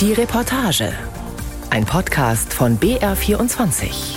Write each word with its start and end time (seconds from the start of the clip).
Die 0.00 0.14
Reportage. 0.14 0.94
Ein 1.68 1.84
Podcast 1.84 2.54
von 2.54 2.78
BR24. 2.78 4.16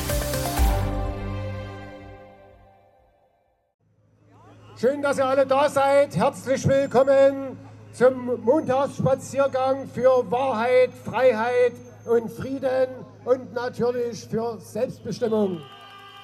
Schön, 4.80 5.01
dass 5.01 5.17
ihr 5.17 5.25
alle 5.25 5.46
da 5.46 5.67
seid. 5.67 6.16
Herzlich 6.16 6.66
willkommen 6.66 7.58
zum 7.92 8.41
Montagsspaziergang 8.46 9.89
für 9.93 10.32
Wahrheit, 10.32 10.91
Freiheit 11.04 11.73
und 12.05 12.31
Frieden 12.31 12.88
und 13.25 13.54
natürlich 13.54 14.25
für 14.25 14.57
Selbstbestimmung. 14.61 15.63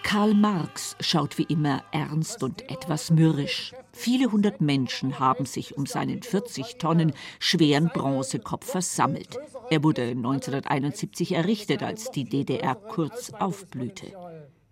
Karl 0.10 0.34
Marx 0.34 0.96
schaut 1.02 1.38
wie 1.38 1.44
immer 1.44 1.84
ernst 1.92 2.42
und 2.42 2.68
etwas 2.72 3.12
mürrisch. 3.12 3.76
Viele 3.94 4.32
hundert 4.32 4.60
Menschen 4.60 5.20
haben 5.20 5.46
sich 5.46 5.78
um 5.78 5.86
seinen 5.86 6.24
40 6.24 6.78
Tonnen 6.80 7.14
schweren 7.38 7.92
Bronzekopf 7.94 8.66
versammelt. 8.66 9.38
Er 9.70 9.84
wurde 9.84 10.02
1971 10.02 11.34
errichtet, 11.34 11.84
als 11.84 12.10
die 12.10 12.24
DDR 12.24 12.74
kurz 12.74 13.30
aufblühte. 13.34 14.08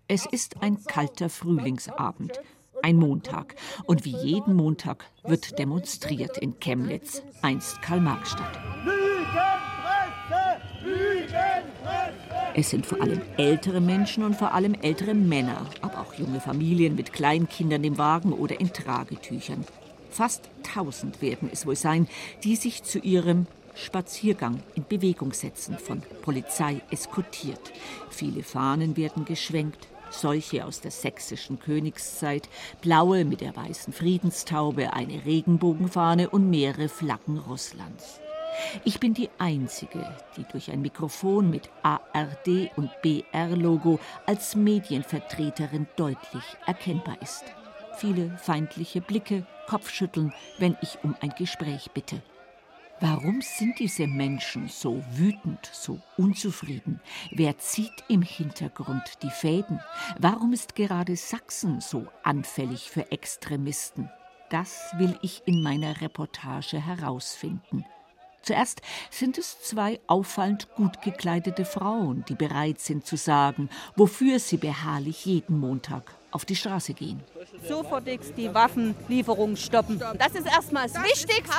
Es 0.08 0.26
ist 0.26 0.60
ein 0.60 0.82
kalter 0.82 1.28
Frühlingsabend, 1.28 2.40
ein 2.82 2.96
Montag. 2.96 3.54
Und 3.84 4.04
wie 4.04 4.16
jeden 4.16 4.56
Montag 4.56 5.04
wird 5.22 5.56
demonstriert 5.56 6.36
in 6.38 6.58
Chemnitz, 6.58 7.22
einst 7.42 7.80
Karl-Marx-Stadt. 7.80 9.07
Es 12.60 12.70
sind 12.70 12.86
vor 12.86 13.00
allem 13.00 13.20
ältere 13.36 13.80
Menschen 13.80 14.24
und 14.24 14.34
vor 14.34 14.52
allem 14.52 14.74
ältere 14.74 15.14
Männer, 15.14 15.64
aber 15.80 16.00
auch 16.00 16.14
junge 16.14 16.40
Familien 16.40 16.96
mit 16.96 17.12
Kleinkindern 17.12 17.84
im 17.84 17.98
Wagen 17.98 18.32
oder 18.32 18.58
in 18.58 18.72
Tragetüchern. 18.72 19.64
Fast 20.10 20.50
tausend 20.64 21.22
werden 21.22 21.50
es 21.52 21.66
wohl 21.66 21.76
sein, 21.76 22.08
die 22.42 22.56
sich 22.56 22.82
zu 22.82 22.98
ihrem 22.98 23.46
Spaziergang 23.76 24.60
in 24.74 24.84
Bewegung 24.88 25.32
setzen, 25.34 25.78
von 25.78 26.02
Polizei 26.22 26.80
eskortiert. 26.90 27.72
Viele 28.10 28.42
Fahnen 28.42 28.96
werden 28.96 29.24
geschwenkt, 29.24 29.86
solche 30.10 30.64
aus 30.64 30.80
der 30.80 30.90
sächsischen 30.90 31.60
Königszeit, 31.60 32.48
blaue 32.80 33.24
mit 33.24 33.40
der 33.40 33.54
weißen 33.54 33.92
Friedenstaube, 33.92 34.94
eine 34.94 35.24
Regenbogenfahne 35.24 36.28
und 36.28 36.50
mehrere 36.50 36.88
Flaggen 36.88 37.38
Russlands. 37.38 38.18
Ich 38.84 39.00
bin 39.00 39.14
die 39.14 39.30
Einzige, 39.38 40.14
die 40.36 40.44
durch 40.44 40.70
ein 40.70 40.82
Mikrofon 40.82 41.50
mit 41.50 41.70
ARD 41.82 42.70
und 42.76 42.90
BR-Logo 43.02 43.98
als 44.26 44.56
Medienvertreterin 44.56 45.86
deutlich 45.96 46.44
erkennbar 46.66 47.20
ist. 47.22 47.44
Viele 47.96 48.36
feindliche 48.38 49.00
Blicke, 49.00 49.46
Kopfschütteln, 49.66 50.32
wenn 50.58 50.76
ich 50.82 50.98
um 51.02 51.16
ein 51.20 51.34
Gespräch 51.36 51.90
bitte. 51.92 52.22
Warum 53.00 53.42
sind 53.42 53.78
diese 53.78 54.08
Menschen 54.08 54.66
so 54.66 55.04
wütend, 55.12 55.70
so 55.72 56.00
unzufrieden? 56.16 57.00
Wer 57.30 57.56
zieht 57.58 57.92
im 58.08 58.22
Hintergrund 58.22 59.22
die 59.22 59.30
Fäden? 59.30 59.80
Warum 60.18 60.52
ist 60.52 60.74
gerade 60.74 61.14
Sachsen 61.14 61.80
so 61.80 62.06
anfällig 62.24 62.90
für 62.90 63.12
Extremisten? 63.12 64.10
Das 64.50 64.92
will 64.96 65.16
ich 65.22 65.42
in 65.46 65.62
meiner 65.62 66.00
Reportage 66.00 66.84
herausfinden. 66.84 67.84
Zuerst 68.42 68.82
sind 69.10 69.38
es 69.38 69.60
zwei 69.60 70.00
auffallend 70.06 70.68
gut 70.74 71.02
gekleidete 71.02 71.64
Frauen, 71.64 72.24
die 72.28 72.34
bereit 72.34 72.80
sind 72.80 73.06
zu 73.06 73.16
sagen, 73.16 73.68
wofür 73.96 74.38
sie 74.38 74.56
beharrlich 74.56 75.24
jeden 75.26 75.58
Montag 75.58 76.17
auf 76.30 76.44
die 76.44 76.56
Straße 76.56 76.92
gehen. 76.92 77.22
Sofortigst 77.66 78.36
die 78.36 78.52
Waffenlieferung 78.52 79.56
stoppen. 79.56 79.98
Das 80.18 80.32
ist 80.34 80.46
erstmal 80.46 80.84
das, 80.84 80.92
das 80.92 81.04
Wichtigste. 81.04 81.54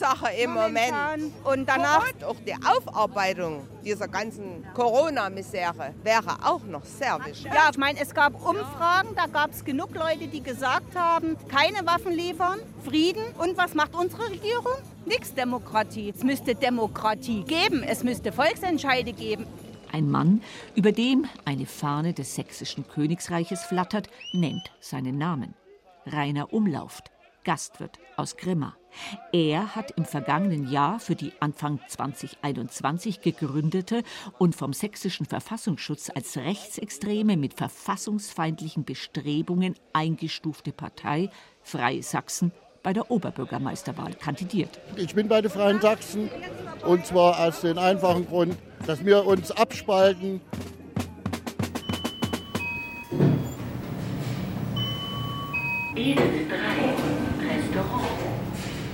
Hauptsache 0.00 0.32
im 0.42 0.52
Moment. 0.52 1.32
Und 1.44 1.68
danach 1.68 2.06
auch 2.24 2.36
die 2.46 2.54
Aufarbeitung 2.54 3.66
dieser 3.84 4.08
ganzen 4.08 4.64
Corona-Misere 4.74 5.94
wäre 6.02 6.36
auch 6.44 6.62
noch 6.64 6.84
sehr 6.84 7.18
wichtig. 7.24 7.52
Ja, 7.52 7.70
ich 7.70 7.78
meine, 7.78 8.00
es 8.00 8.14
gab 8.14 8.34
Umfragen, 8.34 9.14
da 9.16 9.26
gab 9.26 9.52
es 9.52 9.64
genug 9.64 9.94
Leute, 9.94 10.28
die 10.28 10.42
gesagt 10.42 10.94
haben, 10.94 11.36
keine 11.48 11.84
Waffen 11.86 12.12
liefern, 12.12 12.60
Frieden. 12.84 13.24
Und 13.38 13.56
was 13.56 13.74
macht 13.74 13.94
unsere 13.94 14.30
Regierung? 14.30 14.76
Nix 15.04 15.34
Demokratie. 15.34 16.12
Es 16.16 16.22
müsste 16.22 16.54
Demokratie 16.54 17.42
geben, 17.42 17.82
es 17.82 18.04
müsste 18.04 18.30
Volksentscheide 18.30 19.12
geben. 19.12 19.46
Ein 19.92 20.10
Mann, 20.10 20.42
über 20.74 20.90
dem 20.90 21.26
eine 21.44 21.66
Fahne 21.66 22.14
des 22.14 22.34
sächsischen 22.34 22.88
Königsreiches 22.88 23.62
flattert, 23.62 24.08
nennt 24.32 24.72
seinen 24.80 25.18
Namen. 25.18 25.54
Rainer 26.06 26.52
Umlauft, 26.52 27.10
Gastwirt 27.44 27.98
aus 28.16 28.38
Grimma. 28.38 28.74
Er 29.32 29.74
hat 29.74 29.90
im 29.92 30.06
vergangenen 30.06 30.70
Jahr 30.70 30.98
für 30.98 31.14
die 31.14 31.32
Anfang 31.40 31.78
2021 31.88 33.20
gegründete 33.20 34.02
und 34.38 34.56
vom 34.56 34.72
sächsischen 34.72 35.26
Verfassungsschutz 35.26 36.10
als 36.10 36.38
rechtsextreme 36.38 37.36
mit 37.36 37.54
verfassungsfeindlichen 37.54 38.84
Bestrebungen 38.84 39.74
eingestufte 39.92 40.72
Partei 40.72 41.30
Freie 41.62 42.02
Sachsen 42.02 42.52
bei 42.82 42.92
der 42.92 43.10
Oberbürgermeisterwahl 43.10 44.14
kandidiert. 44.14 44.80
Ich 44.96 45.14
bin 45.14 45.28
bei 45.28 45.40
den 45.40 45.50
Freien 45.50 45.80
Sachsen 45.80 46.28
und 46.86 47.06
zwar 47.06 47.38
aus 47.38 47.60
dem 47.60 47.78
einfachen 47.78 48.26
Grund, 48.26 48.56
dass 48.86 49.04
wir 49.04 49.24
uns 49.24 49.50
abspalten. 49.52 50.40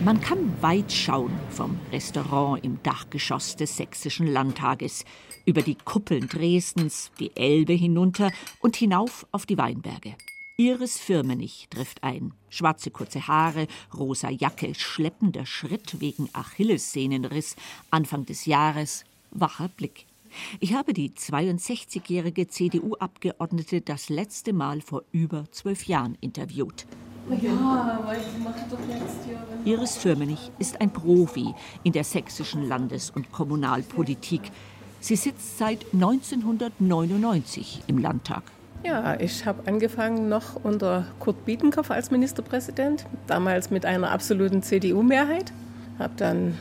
Man 0.05 0.20
kann 0.20 0.55
weit 0.62 0.93
schauen 0.93 1.32
vom 1.50 1.78
Restaurant 1.93 2.65
im 2.65 2.82
Dachgeschoss 2.82 3.56
des 3.56 3.76
Sächsischen 3.76 4.26
Landtages, 4.26 5.05
über 5.44 5.62
die 5.62 5.76
Kuppeln 5.76 6.28
Dresdens, 6.28 7.10
die 7.19 7.34
Elbe 7.37 7.72
hinunter 7.72 8.31
und 8.60 8.76
hinauf 8.76 9.26
auf 9.32 9.47
die 9.47 9.59
Weinberge. 9.59 10.15
Iris 10.60 10.98
Firmenich 10.98 11.69
trifft 11.70 12.02
ein. 12.02 12.34
Schwarze 12.50 12.91
kurze 12.91 13.28
Haare, 13.28 13.69
rosa 13.96 14.28
Jacke, 14.28 14.74
schleppender 14.74 15.46
Schritt 15.46 16.00
wegen 16.00 16.28
Achillessehnenriss, 16.32 17.54
Anfang 17.92 18.26
des 18.26 18.44
Jahres, 18.44 19.04
wacher 19.30 19.69
Blick. 19.69 20.06
Ich 20.58 20.74
habe 20.74 20.94
die 20.94 21.10
62-jährige 21.10 22.48
CDU-Abgeordnete 22.48 23.82
das 23.82 24.08
letzte 24.08 24.52
Mal 24.52 24.80
vor 24.80 25.04
über 25.12 25.44
zwölf 25.52 25.84
Jahren 25.84 26.19
interviewt. 26.20 26.86
Ja, 27.40 28.02
weil 28.04 28.20
sie 28.20 28.42
macht 28.42 28.72
doch 28.72 28.80
jetzt 28.80 29.28
ja. 29.30 29.40
Iris 29.64 29.96
Firmenich 29.96 30.50
ist 30.58 30.80
ein 30.80 30.92
Profi 30.92 31.54
in 31.84 31.92
der 31.92 32.02
sächsischen 32.02 32.66
Landes- 32.66 33.10
und 33.10 33.30
Kommunalpolitik. 33.30 34.50
Sie 34.98 35.14
sitzt 35.14 35.56
seit 35.56 35.86
1999 35.94 37.84
im 37.86 37.98
Landtag. 37.98 38.42
Ja, 38.84 39.19
ich 39.19 39.44
habe 39.44 39.66
angefangen 39.66 40.28
noch 40.28 40.55
unter 40.62 41.05
Kurt 41.19 41.44
Biedenkopf 41.44 41.91
als 41.91 42.11
Ministerpräsident, 42.11 43.06
damals 43.27 43.71
mit 43.71 43.84
einer 43.84 44.11
absoluten 44.11 44.62
CDU-Mehrheit. 44.62 45.53
Habe 45.99 46.12
dann 46.16 46.56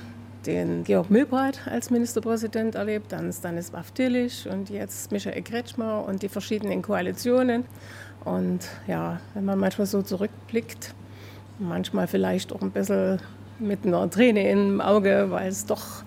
den 0.48 0.84
Georg 0.84 1.12
Milbrat 1.12 1.68
als 1.68 1.92
Ministerpräsident 1.92 2.76
erlebt, 2.76 3.12
dann 3.12 3.32
Stanislav 3.32 3.92
Tillich 3.92 4.48
und 4.50 4.70
jetzt 4.70 5.12
Michael 5.12 5.44
Kretschmer 5.44 6.06
und 6.06 6.24
die 6.24 6.30
verschiedenen 6.30 6.82
Koalitionen. 6.82 7.66
Und 8.26 8.68
ja, 8.88 9.20
wenn 9.36 9.46
man 9.46 9.60
manchmal 9.60 9.86
so 9.86 10.02
zurückblickt, 10.02 10.96
manchmal 11.60 12.08
vielleicht 12.08 12.52
auch 12.52 12.62
ein 12.62 12.72
bisschen 12.72 13.22
mit 13.60 13.86
einer 13.86 14.10
Träne 14.10 14.50
im 14.50 14.82
Auge, 14.82 15.28
weil 15.30 15.50
es 15.50 15.66
doch 15.66 16.04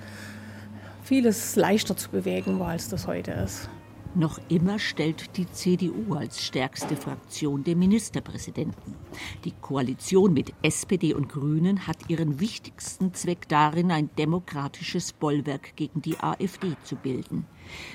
vieles 1.04 1.54
leichter 1.54 1.97
zu 1.97 2.10
bewegen 2.10 2.59
war, 2.59 2.70
als 2.70 2.88
das 2.88 3.06
heute 3.06 3.31
ist. 3.32 3.69
Noch 4.15 4.41
immer 4.48 4.81
stellt 4.81 5.37
die 5.37 5.47
CDU 5.47 6.15
als 6.15 6.43
stärkste 6.43 6.97
Fraktion 6.97 7.62
den 7.62 7.78
Ministerpräsidenten. 7.78 8.97
Die 9.44 9.53
Koalition 9.53 10.32
mit 10.32 10.53
SPD 10.62 11.15
und 11.15 11.28
Grünen 11.28 11.87
hat 11.87 12.10
ihren 12.10 12.41
wichtigsten 12.41 13.15
Zweck 13.15 13.49
darin, 13.49 13.93
ein 13.93 14.10
demokratisches 14.19 15.12
Bollwerk 15.12 15.76
gegen 15.76 16.02
die 16.02 16.19
AfD 16.19 16.76
zu 16.82 16.96
bilden. 16.96 17.46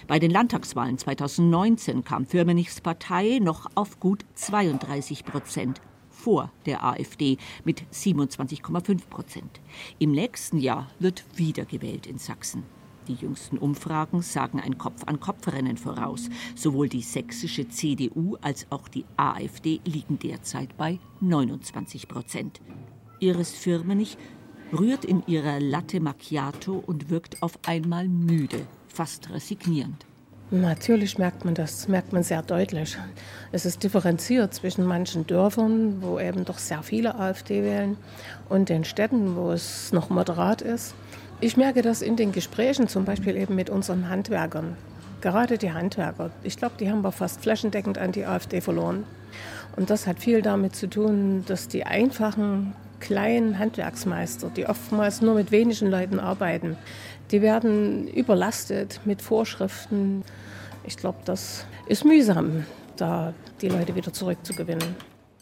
Bei 0.07 0.18
den 0.18 0.31
Landtagswahlen 0.31 0.98
2019 0.98 2.06
kam 2.06 2.25
Firmenichs 2.25 2.80
Partei 2.80 3.39
noch 3.39 3.68
auf 3.75 4.00
gut 4.00 4.24
32 4.36 5.25
Prozent 5.25 5.81
vor 6.10 6.50
der 6.66 6.86
AfD 6.86 7.38
mit 7.66 7.84
27,5 7.92 9.07
Prozent. 9.10 9.60
Im 10.00 10.13
nächsten 10.13 10.60
Jahr 10.60 10.89
wird 10.98 11.25
wiedergewählt 11.36 12.07
in 12.07 12.19
Sachsen. 12.19 12.63
Die 13.07 13.13
jüngsten 13.13 13.57
Umfragen 13.57 14.22
sagen 14.22 14.60
ein 14.60 14.78
Kopf-an-Kopf-Rennen 14.78 15.78
voraus. 15.78 16.30
Sowohl 16.56 16.90
die 16.90 17.02
sächsische 17.02 17.68
CDU 17.68 18.38
als 18.42 18.66
auch 18.72 18.88
die 18.88 19.06
AfD 19.16 19.80
liegen 19.86 20.18
derzeit 20.18 20.75
bei 20.78 21.00
29 21.22 22.07
Prozent. 22.07 22.62
Iris 23.19 23.52
Firmenich 23.52 24.18
rührt 24.74 25.06
in 25.06 25.24
ihrer 25.28 25.60
Latte 25.60 26.00
Macchiato 26.00 26.84
und 26.86 27.10
wirkt 27.10 27.44
auf 27.44 27.60
einmal 27.66 28.07
müde, 28.07 28.66
fast 28.88 29.30
resignierend. 29.30 30.06
Natürlich 30.51 31.18
merkt 31.18 31.44
man 31.44 31.56
das, 31.56 31.88
merkt 31.88 32.13
man 32.13 32.22
sehr 32.22 32.44
deutlich. 32.44 32.98
Es 33.51 33.66
ist 33.66 33.84
differenziert 33.84 34.54
zwischen 34.54 34.86
manchen 34.86 35.25
Dörfern, 35.25 36.04
wo 36.04 36.19
eben 36.19 36.46
doch 36.46 36.60
sehr 36.60 36.84
viele 36.84 37.16
AfD 37.16 37.63
wählen, 37.63 37.98
und 38.48 38.69
den 38.69 38.84
Städten, 38.84 39.36
wo 39.36 39.51
es 39.51 39.92
noch 39.92 40.12
moderat 40.12 40.62
ist. 40.62 40.94
Ich 41.42 41.58
merke 41.58 41.82
das 41.82 42.02
in 42.02 42.16
den 42.16 42.32
Gesprächen, 42.32 42.88
zum 42.88 43.04
Beispiel 43.04 43.36
eben 43.36 43.56
mit 43.56 43.70
unseren 43.70 44.10
Handwerkern. 44.10 44.78
Gerade 45.20 45.58
die 45.58 45.74
Handwerker. 45.74 46.32
Ich 46.44 46.56
glaube, 46.56 46.76
die 46.80 46.90
haben 46.90 47.02
wir 47.02 47.12
fast 47.12 47.42
flächendeckend 47.42 47.98
an 47.98 48.14
die 48.14 48.26
AfD 48.26 48.62
verloren. 48.62 49.04
Und 49.76 49.90
das 49.90 50.08
hat 50.08 50.20
viel 50.20 50.42
damit 50.42 50.76
zu 50.76 50.90
tun, 50.90 51.44
dass 51.46 51.68
die 51.68 51.84
einfachen 51.84 52.74
kleinen 53.02 53.60
Handwerksmeister, 53.60 54.50
die 54.50 54.66
oftmals 54.66 55.22
nur 55.22 55.36
mit 55.36 55.52
wenigen 55.52 55.88
Leuten 55.92 56.20
arbeiten, 56.20 56.78
die 57.32 57.42
werden 57.42 58.08
überlastet 58.08 59.02
mit 59.04 59.22
Vorschriften. 59.22 60.24
Ich 60.86 60.96
glaube, 60.96 61.20
das 61.26 61.66
ist 61.88 62.06
mühsam, 62.06 62.66
da 62.96 63.34
die 63.62 63.68
Leute 63.68 63.96
wieder 63.96 64.14
zurückzugewinnen. 64.14 64.96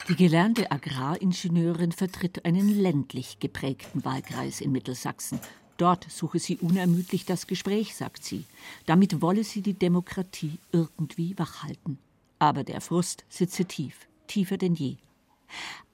Die 0.10 0.16
gelernte 0.16 0.72
Agraringenieurin 0.72 1.92
vertritt 1.92 2.46
einen 2.46 2.82
ländlich 2.82 3.40
geprägten 3.40 4.04
Wahlkreis 4.04 4.60
in 4.60 4.72
Mittelsachsen. 4.72 5.40
Dort 5.84 6.10
suche 6.10 6.40
sie 6.40 6.56
unermüdlich 6.60 7.26
das 7.26 7.46
Gespräch, 7.46 7.94
sagt 7.94 8.24
sie. 8.24 8.46
Damit 8.86 9.22
wolle 9.22 9.44
sie 9.44 9.60
die 9.62 9.74
Demokratie 9.74 10.58
irgendwie 10.72 11.38
wachhalten. 11.38 11.98
Aber 12.40 12.64
der 12.64 12.80
Frust 12.80 13.26
sitze 13.28 13.66
tief, 13.66 14.08
tiefer 14.28 14.56
denn 14.56 14.76
je. 14.76 14.96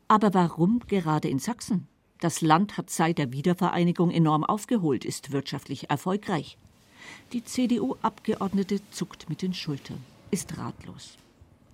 Aber 0.07 0.35
warum 0.35 0.79
gerade 0.87 1.27
in 1.27 1.39
Sachsen? 1.39 1.87
Das 2.19 2.41
Land 2.41 2.77
hat 2.77 2.91
seit 2.91 3.17
der 3.17 3.31
Wiedervereinigung 3.31 4.11
enorm 4.11 4.43
aufgeholt, 4.43 5.05
ist 5.05 5.31
wirtschaftlich 5.31 5.89
erfolgreich. 5.89 6.59
Die 7.33 7.43
CDU-Abgeordnete 7.43 8.81
zuckt 8.91 9.27
mit 9.27 9.41
den 9.41 9.55
Schultern, 9.55 10.05
ist 10.29 10.55
ratlos. 10.59 11.17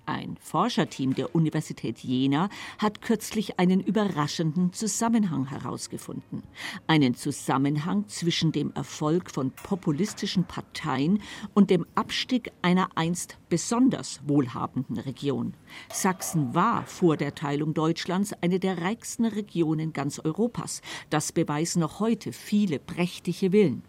Ein 0.07 0.37
Forscherteam 0.39 1.15
der 1.15 1.33
Universität 1.33 1.99
Jena 1.99 2.49
hat 2.77 3.01
kürzlich 3.01 3.59
einen 3.59 3.79
überraschenden 3.79 4.71
Zusammenhang 4.71 5.47
herausgefunden. 5.47 6.43
Einen 6.85 7.15
Zusammenhang 7.15 8.07
zwischen 8.07 8.51
dem 8.51 8.71
Erfolg 8.73 9.31
von 9.31 9.49
populistischen 9.49 10.43
Parteien 10.43 11.21
und 11.55 11.71
dem 11.71 11.87
Abstieg 11.95 12.51
einer 12.61 12.89
einst 12.93 13.39
besonders 13.49 14.19
wohlhabenden 14.27 14.99
Region. 14.99 15.55
Sachsen 15.91 16.53
war 16.53 16.85
vor 16.85 17.17
der 17.17 17.33
Teilung 17.33 17.73
Deutschlands 17.73 18.31
eine 18.41 18.59
der 18.59 18.81
reichsten 18.81 19.25
Regionen 19.25 19.91
ganz 19.91 20.19
Europas. 20.19 20.81
Das 21.09 21.31
beweisen 21.31 21.79
noch 21.79 21.99
heute 21.99 22.31
viele 22.31 22.77
prächtige 22.77 23.51
Villen. 23.51 23.81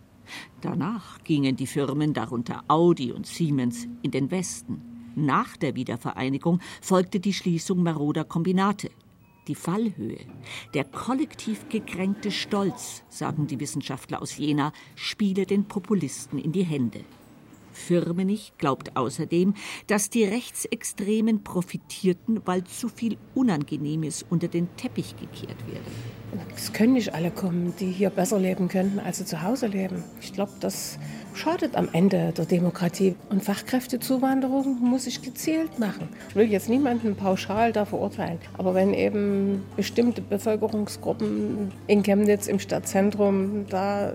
Danach 0.63 1.23
gingen 1.25 1.57
die 1.57 1.67
Firmen, 1.67 2.15
darunter 2.15 2.65
Audi 2.69 3.13
und 3.13 3.27
Siemens, 3.27 3.87
in 4.03 4.11
den 4.11 4.31
Westen. 4.31 4.96
Nach 5.19 5.57
der 5.57 5.75
Wiedervereinigung 5.75 6.61
folgte 6.83 7.21
die 7.21 7.33
Schließung 7.33 7.83
maroder 7.83 8.25
Kombinate. 8.25 8.91
Die 9.49 9.55
Fallhöhe, 9.55 10.19
der 10.75 10.85
kollektiv 10.85 11.71
gekränkte 11.71 12.31
Stolz, 12.31 13.03
sagen 13.09 13.47
die 13.47 13.59
Wissenschaftler 13.59 14.21
aus 14.21 14.37
Jena, 14.37 14.75
spiele 14.95 15.47
den 15.47 15.65
Populisten 15.65 16.39
in 16.39 16.53
die 16.53 16.65
Hände. 16.65 17.01
Firmenich 17.73 18.53
glaubt 18.59 18.97
außerdem, 18.97 19.55
dass 19.87 20.11
die 20.11 20.25
Rechtsextremen 20.25 21.43
profitierten, 21.43 22.43
weil 22.45 22.65
zu 22.65 22.89
viel 22.89 23.17
Unangenehmes 23.35 24.25
unter 24.29 24.49
den 24.49 24.69
Teppich 24.77 25.15
gekehrt 25.17 25.67
werde. 25.67 25.87
Es 26.55 26.73
können 26.73 26.95
nicht 26.95 27.15
alle 27.15 27.31
kommen, 27.31 27.75
die 27.79 27.91
hier 27.91 28.11
besser 28.11 28.39
leben 28.39 28.69
könnten, 28.69 28.99
als 28.99 29.19
sie 29.19 29.25
zu 29.25 29.43
Hause 29.43 29.69
leben. 29.69 30.05
Ich 30.21 30.33
glaube, 30.33 30.53
das 30.61 30.99
schadet 31.37 31.77
am 31.77 31.89
Ende 31.93 32.33
der 32.37 32.47
Demokratie. 32.47 33.15
Und 33.31 33.45
Fachkräftezuwanderung 33.45 34.79
muss 34.81 35.07
ich 35.07 35.23
gezielt 35.23 35.79
machen. 35.79 36.09
Ich 36.31 36.37
will 36.37 36.51
jetzt 36.51 36.69
niemanden 36.69 37.15
pauschal 37.15 37.73
da 37.73 37.85
verurteilen. 37.85 38.39
Aber 38.59 38.75
wenn 38.75 38.95
eben 38.95 39.63
bestimmte 39.77 40.23
Bevölkerungsgruppen 40.23 41.73
in 41.87 42.03
Chemnitz 42.03 42.47
im 42.47 42.59
Stadtzentrum 42.59 43.67
da 43.69 44.15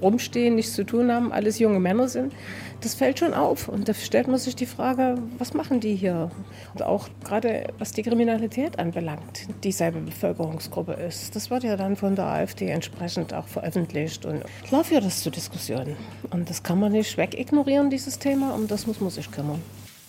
rumstehen, 0.00 0.54
nichts 0.54 0.74
zu 0.74 0.84
tun 0.84 1.12
haben, 1.12 1.32
alles 1.32 1.58
junge 1.58 1.80
Männer 1.80 2.08
sind, 2.08 2.32
das 2.80 2.94
fällt 2.94 3.18
schon 3.18 3.34
auf. 3.34 3.68
Und 3.68 3.88
da 3.88 3.94
stellt 3.94 4.28
man 4.28 4.38
sich 4.38 4.56
die 4.56 4.66
Frage, 4.66 5.16
was 5.38 5.54
machen 5.54 5.80
die 5.80 5.94
hier? 5.94 6.30
Und 6.74 6.82
auch 6.82 7.08
gerade 7.24 7.68
was 7.78 7.92
die 7.92 8.02
Kriminalität 8.02 8.78
anbelangt, 8.78 9.48
dieselbe 9.64 10.00
Bevölkerungsgruppe 10.00 10.92
ist. 10.92 11.34
Das 11.36 11.50
wird 11.50 11.64
ja 11.64 11.76
dann 11.76 11.96
von 11.96 12.16
der 12.16 12.26
AfD 12.26 12.68
entsprechend 12.68 13.34
auch 13.34 13.48
veröffentlicht. 13.48 14.24
Und 14.24 14.42
klar 14.66 14.84
führt 14.84 15.04
das 15.04 15.22
zu 15.22 15.30
Diskussionen. 15.30 15.96
Und 16.30 16.45
das 16.46 16.62
kann 16.62 16.80
man 16.80 16.92
nicht 16.92 17.16
wegignorieren, 17.16 17.90
dieses 17.90 18.18
Thema. 18.18 18.54
Um 18.54 18.68
das 18.68 18.86
muss 18.86 19.00
man 19.00 19.10
sich 19.10 19.30
kümmern. 19.30 19.60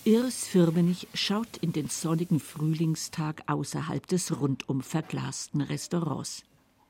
Iris 0.04 0.46
Firmenich 0.46 1.06
schaut 1.12 1.58
in 1.60 1.72
den 1.72 1.88
sonnigen 1.88 2.40
Frühlingstag 2.40 3.42
außerhalb 3.46 4.06
des 4.06 4.40
rundum 4.40 4.80
verglasten 4.80 5.60
Restaurants. 5.60 6.44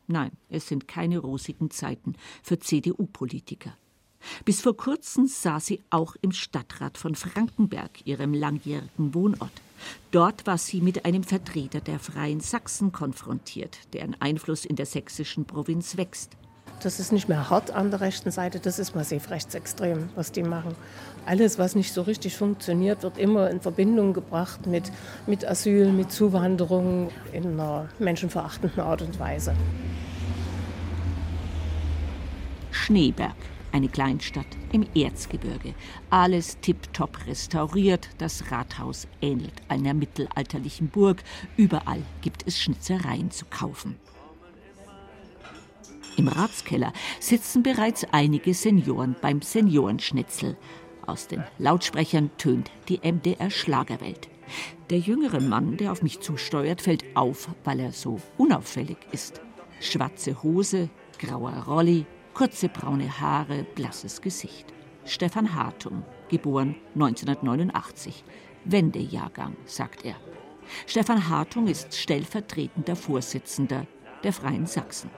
Nein, 0.07 0.31
es 0.49 0.69
sind 0.69 0.87
keine 0.87 1.19
rosigen 1.19 1.71
Zeiten 1.71 2.15
für 2.43 2.59
CDU-Politiker. 2.59 3.73
Bis 4.45 4.61
vor 4.61 4.77
kurzem 4.77 5.27
saß 5.27 5.67
sie 5.67 5.81
auch 5.91 6.17
im 6.23 6.33
Stadtrat 6.33 6.99
von 6.99 7.15
Frankenberg, 7.15 8.07
ihrem 8.07 8.35
langjährigen 8.35 9.15
Wohnort. 9.15 9.53
Dort 10.11 10.47
war 10.47 10.59
sie 10.59 10.81
mit 10.81 11.05
einem 11.05 11.23
Vertreter 11.25 11.81
der 11.81 11.99
Freien 11.99 12.41
Sachsen 12.41 12.93
konfrontiert, 12.93 13.79
deren 13.93 14.21
Einfluss 14.21 14.65
in 14.65 14.77
der 14.77 14.87
sächsischen 14.87 15.45
Provinz 15.45 15.97
wächst. 15.97 16.37
Das 16.81 17.01
ist 17.01 17.11
nicht 17.11 17.29
mehr 17.29 17.51
hart 17.51 17.73
an 17.73 17.91
der 17.91 18.01
rechten 18.01 18.31
Seite, 18.31 18.61
das 18.61 18.79
ist 18.79 18.95
massiv 18.95 19.31
rechtsextrem, 19.31 20.11
was 20.15 20.31
die 20.31 20.45
machen. 20.45 20.77
Alles, 21.27 21.59
was 21.59 21.75
nicht 21.75 21.93
so 21.93 22.03
richtig 22.03 22.37
funktioniert, 22.37 23.03
wird 23.03 23.19
immer 23.19 23.51
in 23.51 23.61
Verbindung 23.61 24.13
gebracht 24.13 24.67
mit, 24.69 24.93
mit 25.27 25.45
Asyl, 25.45 25.91
mit 25.91 26.13
Zuwanderung 26.13 27.11
in 27.33 27.45
einer 27.45 27.89
menschenverachtenden 27.99 28.79
Art 28.81 29.03
und 29.03 29.19
Weise. 29.19 29.55
Schneeberg, 32.71 33.35
eine 33.73 33.89
Kleinstadt 33.89 34.47
im 34.71 34.87
Erzgebirge. 34.95 35.75
Alles 36.11 36.61
tiptop 36.61 37.27
restauriert, 37.27 38.09
das 38.19 38.53
Rathaus 38.53 39.09
ähnelt 39.21 39.55
einer 39.67 39.95
mittelalterlichen 39.95 40.89
Burg. 40.89 41.25
Überall 41.57 42.03
gibt 42.21 42.47
es 42.47 42.61
Schnitzereien 42.61 43.33
zu 43.33 43.47
kaufen. 43.47 43.97
Im 46.19 46.27
Ratskeller 46.27 46.93
sitzen 47.21 47.63
bereits 47.63 48.05
einige 48.11 48.53
Senioren 48.53 49.15
beim 49.23 49.41
Seniorenschnitzel. 49.41 50.57
Aus 51.07 51.29
den 51.29 51.45
Lautsprechern 51.59 52.33
tönt 52.39 52.73
die 52.89 52.99
MDR 52.99 53.51
Schlagerwelt. 53.51 54.29
Der 54.91 54.99
jüngere 54.99 55.41
Mann, 55.41 55.77
der 55.77 55.93
auf 55.93 56.03
mich 56.03 56.19
zusteuert, 56.19 56.83
fällt 56.83 57.05
auf, 57.15 57.49
weil 57.63 57.79
er 57.79 57.93
so 57.93 58.21
unauffällig 58.37 58.97
ist. 59.13 59.41
Schwarze 59.79 60.43
Hose, 60.43 60.91
grauer 61.21 61.53
Rolli, 61.69 62.05
Kurze 62.35 62.69
braune 62.69 63.21
Haare, 63.21 63.65
blasses 63.77 64.21
Gesicht. 64.21 64.67
Stefan 65.05 65.55
Hartung, 65.55 66.03
geboren 66.29 66.75
1989. 66.95 68.25
Wendejahrgang, 68.65 69.57
sagt 69.67 70.05
er. 70.05 70.17
Stefan 70.87 71.29
Hartung 71.29 71.69
ist 71.69 71.95
stellvertretender 71.95 72.97
Vorsitzender 72.97 73.87
der 74.25 74.33
Freien 74.33 74.67
Sachsen. 74.67 75.11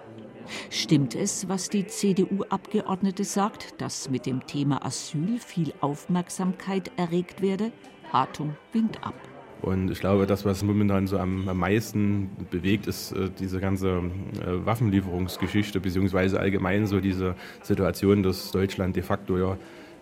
Stimmt 0.71 1.15
es, 1.15 1.49
was 1.49 1.69
die 1.69 1.87
CDU-Abgeordnete 1.87 3.25
sagt, 3.25 3.81
dass 3.81 4.11
mit 4.11 4.27
dem 4.27 4.47
Thema 4.47 4.85
Asyl 4.85 5.39
viel 5.39 5.73
Aufmerksamkeit 5.81 6.91
erregt 6.97 7.43
werde? 7.43 7.73
Hartung 8.13 8.57
winkt 8.73 9.03
ab. 9.05 9.15
Und 9.63 9.91
ich 9.91 10.01
glaube, 10.01 10.27
das, 10.27 10.45
was 10.45 10.63
momentan 10.63 11.07
so 11.07 11.19
am, 11.19 11.45
meisten 11.57 12.31
bewegt, 12.51 12.87
ist 12.87 13.13
äh, 13.13 13.31
diese 13.39 13.61
ganze 13.61 13.89
äh, 13.89 14.65
Waffenlieferungsgeschichte, 14.65 15.81
beziehungsweise 15.81 16.41
allgemein 16.41 16.87
so 16.87 17.01
diese 17.01 17.35
Situation, 17.63 18.23
dass 18.23 18.53
Deutschland 18.53 18.97
de 18.97 19.03
facto 19.03 19.37
ja, 19.37 19.59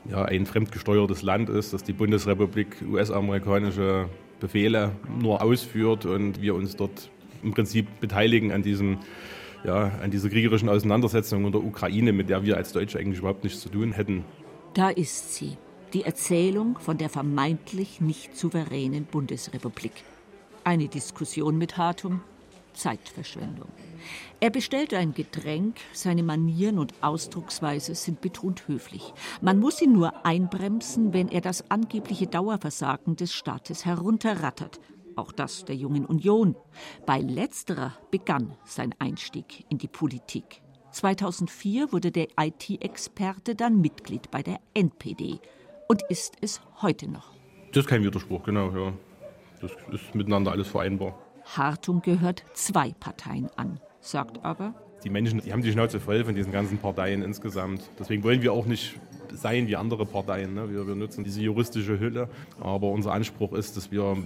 ja 0.09 0.25
ein 0.25 0.47
fremdgesteuertes 0.47 1.23
Land 1.23 1.50
ist, 1.50 1.73
dass 1.73 1.83
die 1.83 1.93
Bundesrepublik 1.93 2.76
US-amerikanische 2.88 4.09
Befehle 4.38 4.93
nur 5.21 5.43
ausführt 5.43 6.07
und 6.07 6.40
wir 6.40 6.55
uns 6.55 6.76
dort 6.76 7.11
im 7.43 7.52
Prinzip 7.52 7.87
beteiligen 8.00 8.52
an 8.52 8.62
diesem 8.62 8.99
ja, 9.64 9.92
an 10.02 10.10
dieser 10.10 10.28
kriegerischen 10.28 10.68
Auseinandersetzung 10.68 11.44
in 11.44 11.52
der 11.52 11.62
Ukraine, 11.62 12.12
mit 12.12 12.28
der 12.28 12.42
wir 12.44 12.56
als 12.56 12.72
Deutsche 12.72 12.98
eigentlich 12.98 13.18
überhaupt 13.18 13.44
nichts 13.44 13.60
zu 13.60 13.68
tun 13.68 13.92
hätten. 13.92 14.24
Da 14.74 14.90
ist 14.90 15.34
sie, 15.34 15.56
die 15.92 16.04
Erzählung 16.04 16.78
von 16.78 16.98
der 16.98 17.08
vermeintlich 17.08 18.00
nicht 18.00 18.36
souveränen 18.36 19.04
Bundesrepublik. 19.04 19.92
Eine 20.64 20.88
Diskussion 20.88 21.56
mit 21.56 21.76
Hartung, 21.76 22.20
Zeitverschwendung. 22.74 23.68
Er 24.40 24.50
bestellt 24.50 24.94
ein 24.94 25.12
Getränk, 25.12 25.76
seine 25.92 26.22
Manieren 26.22 26.78
und 26.78 26.94
Ausdrucksweise 27.00 27.94
sind 27.94 28.20
betont 28.20 28.68
höflich. 28.68 29.12
Man 29.40 29.58
muss 29.58 29.82
ihn 29.82 29.92
nur 29.92 30.24
einbremsen, 30.24 31.12
wenn 31.12 31.28
er 31.28 31.40
das 31.40 31.70
angebliche 31.70 32.28
Dauerversagen 32.28 33.16
des 33.16 33.34
Staates 33.34 33.84
herunterrattert. 33.84 34.78
Auch 35.18 35.32
das 35.32 35.64
der 35.64 35.75
Jungen 35.75 36.06
Union. 36.06 36.54
Bei 37.04 37.18
letzterer 37.18 37.92
begann 38.12 38.54
sein 38.64 38.94
Einstieg 39.00 39.64
in 39.68 39.76
die 39.76 39.88
Politik. 39.88 40.62
2004 40.92 41.92
wurde 41.92 42.12
der 42.12 42.28
IT-Experte 42.38 43.56
dann 43.56 43.80
Mitglied 43.80 44.30
bei 44.30 44.44
der 44.44 44.60
NPD 44.75 45.40
und 45.88 46.02
ist 46.08 46.37
es 46.40 46.60
heute 46.82 47.10
noch. 47.10 47.34
Das 47.72 47.82
ist 47.82 47.88
kein 47.88 48.04
Widerspruch, 48.04 48.44
genau. 48.44 48.70
Ja. 48.70 48.92
Das 49.60 49.72
ist 49.90 50.14
miteinander 50.14 50.52
alles 50.52 50.68
vereinbar. 50.68 51.18
Hartung 51.56 52.00
gehört 52.00 52.44
zwei 52.52 52.92
Parteien 52.92 53.50
an, 53.56 53.80
sagt 54.00 54.44
aber, 54.44 54.75
Die 55.02 55.10
Menschen 55.10 55.40
die 55.40 55.52
haben 55.52 55.62
die 55.62 55.72
Schnauze 55.72 55.98
voll 55.98 56.25
von 56.25 56.37
diesen 56.37 56.52
ganzen 56.52 56.78
Parteien 56.78 57.22
insgesamt. 57.22 57.90
Deswegen 57.98 58.22
wollen 58.22 58.42
wir 58.42 58.52
auch 58.52 58.66
nicht 58.66 59.00
sein 59.32 59.66
wie 59.66 59.75
andere 59.75 60.06
Parteien. 60.06 60.54
Ne? 60.54 60.70
Wir, 60.70 60.87
wir 60.87 60.94
nutzen 60.94 61.25
diese 61.25 61.40
juristische 61.40 61.98
Hülle, 61.98 62.28
aber 62.60 62.87
unser 62.88 63.12
Anspruch 63.12 63.52
ist, 63.52 63.76
dass 63.76 63.90
wir 63.90 64.16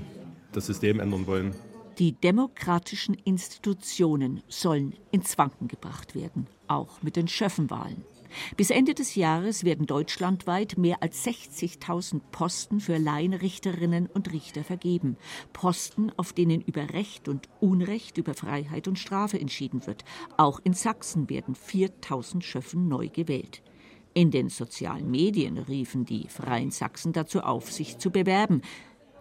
das 0.52 0.66
System 0.66 1.00
ändern 1.00 1.26
wollen. 1.26 1.54
Die 1.99 2.12
demokratischen 2.12 3.14
Institutionen 3.14 4.42
sollen 4.49 4.94
ins 5.11 5.37
Wanken 5.37 5.68
gebracht 5.68 6.14
werden, 6.14 6.47
auch 6.66 7.02
mit 7.02 7.16
den 7.16 7.28
Schöffenwahlen. 7.28 8.02
Bis 8.56 8.71
Ende 8.71 8.94
des 8.94 9.14
Jahres 9.14 9.64
werden 9.64 9.87
deutschlandweit 9.87 10.78
mehr 10.78 11.02
als 11.02 11.26
60.000 11.26 12.21
Posten 12.30 12.80
für 12.80 12.97
Laienrichterinnen 12.97 14.06
und 14.06 14.32
Richter 14.32 14.64
vergeben. 14.64 15.16
Posten, 15.52 16.11
auf 16.16 16.32
denen 16.32 16.62
über 16.62 16.90
Recht 16.94 17.28
und 17.28 17.49
Unrecht, 17.61 18.18
über 18.18 18.35
Freiheit 18.35 18.88
und 18.88 18.99
Strafe 18.99 19.38
entschieden 19.38 19.87
wird. 19.87 20.04
Auch 20.37 20.61
in 20.64 20.73
Sachsen 20.73 21.28
werden 21.28 21.54
4.000 21.54 22.42
Schöffen 22.42 22.88
neu 22.88 23.09
gewählt. 23.09 23.62
In 24.14 24.30
den 24.30 24.50
sozialen 24.50 25.11
Medien 25.11 25.56
riefen 25.56 26.04
die 26.04 26.28
Freien 26.28 26.71
Sachsen 26.71 27.14
dazu 27.14 27.40
auf, 27.40 27.73
sich 27.73 27.97
zu 27.97 28.11
bewerben. 28.11 28.61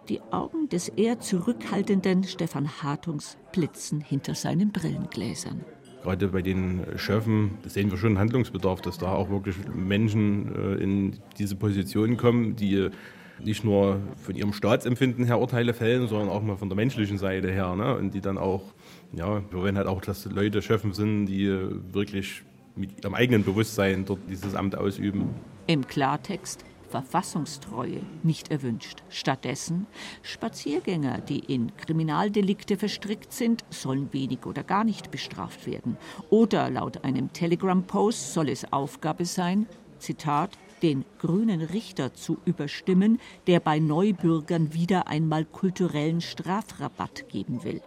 Die 0.08 0.20
Augen 0.32 0.68
des 0.68 0.88
eher 0.88 1.20
zurückhaltenden 1.20 2.24
Stefan 2.24 2.82
Hartungs 2.82 3.36
blitzen 3.52 4.00
hinter 4.00 4.34
seinen 4.34 4.72
Brillengläsern. 4.72 5.64
Gerade 6.02 6.28
bei 6.28 6.42
den 6.42 6.84
Schöffen 6.96 7.52
sehen 7.66 7.90
wir 7.92 7.98
schon 7.98 8.18
Handlungsbedarf, 8.18 8.80
dass 8.80 8.98
da 8.98 9.12
auch 9.12 9.30
wirklich 9.30 9.54
Menschen 9.72 10.52
äh, 10.54 10.82
in 10.82 11.18
diese 11.38 11.54
Position 11.54 12.16
kommen, 12.16 12.56
die 12.56 12.88
nicht 13.44 13.64
nur 13.64 14.00
von 14.16 14.34
ihrem 14.34 14.52
Staatsempfinden 14.52 15.24
her 15.24 15.38
Urteile 15.38 15.74
fällen, 15.74 16.08
sondern 16.08 16.28
auch 16.28 16.42
mal 16.42 16.56
von 16.56 16.68
der 16.68 16.76
menschlichen 16.76 17.18
Seite 17.18 17.52
her. 17.52 17.76
Ne? 17.76 17.96
Und 17.96 18.14
die 18.14 18.20
dann 18.20 18.38
auch, 18.38 18.62
ja, 19.12 19.42
wir 19.50 19.60
wollen 19.60 19.76
halt 19.76 19.86
auch, 19.86 20.00
dass 20.00 20.24
Leute 20.24 20.62
Schöffen 20.62 20.92
sind, 20.92 21.26
die 21.26 21.48
wirklich 21.92 22.42
mit 22.74 23.04
ihrem 23.04 23.14
eigenen 23.14 23.44
Bewusstsein 23.44 24.04
dort 24.04 24.20
dieses 24.28 24.54
Amt 24.54 24.76
ausüben. 24.76 25.30
Im 25.66 25.86
Klartext, 25.86 26.64
Verfassungstreue 26.92 28.02
nicht 28.22 28.50
erwünscht. 28.50 29.02
Stattdessen 29.08 29.86
Spaziergänger, 30.20 31.22
die 31.22 31.38
in 31.38 31.74
Kriminaldelikte 31.78 32.76
verstrickt 32.76 33.32
sind, 33.32 33.64
sollen 33.70 34.12
wenig 34.12 34.44
oder 34.44 34.62
gar 34.62 34.84
nicht 34.84 35.10
bestraft 35.10 35.66
werden. 35.66 35.96
Oder 36.28 36.68
laut 36.68 37.02
einem 37.02 37.32
Telegram-Post 37.32 38.34
soll 38.34 38.50
es 38.50 38.70
Aufgabe 38.74 39.24
sein, 39.24 39.66
Zitat, 39.98 40.58
den 40.82 41.06
grünen 41.18 41.62
Richter 41.62 42.12
zu 42.12 42.36
überstimmen, 42.44 43.18
der 43.46 43.60
bei 43.60 43.78
Neubürgern 43.78 44.74
wieder 44.74 45.08
einmal 45.08 45.46
kulturellen 45.46 46.20
Strafrabatt 46.20 47.28
geben 47.30 47.64
will. 47.64 47.80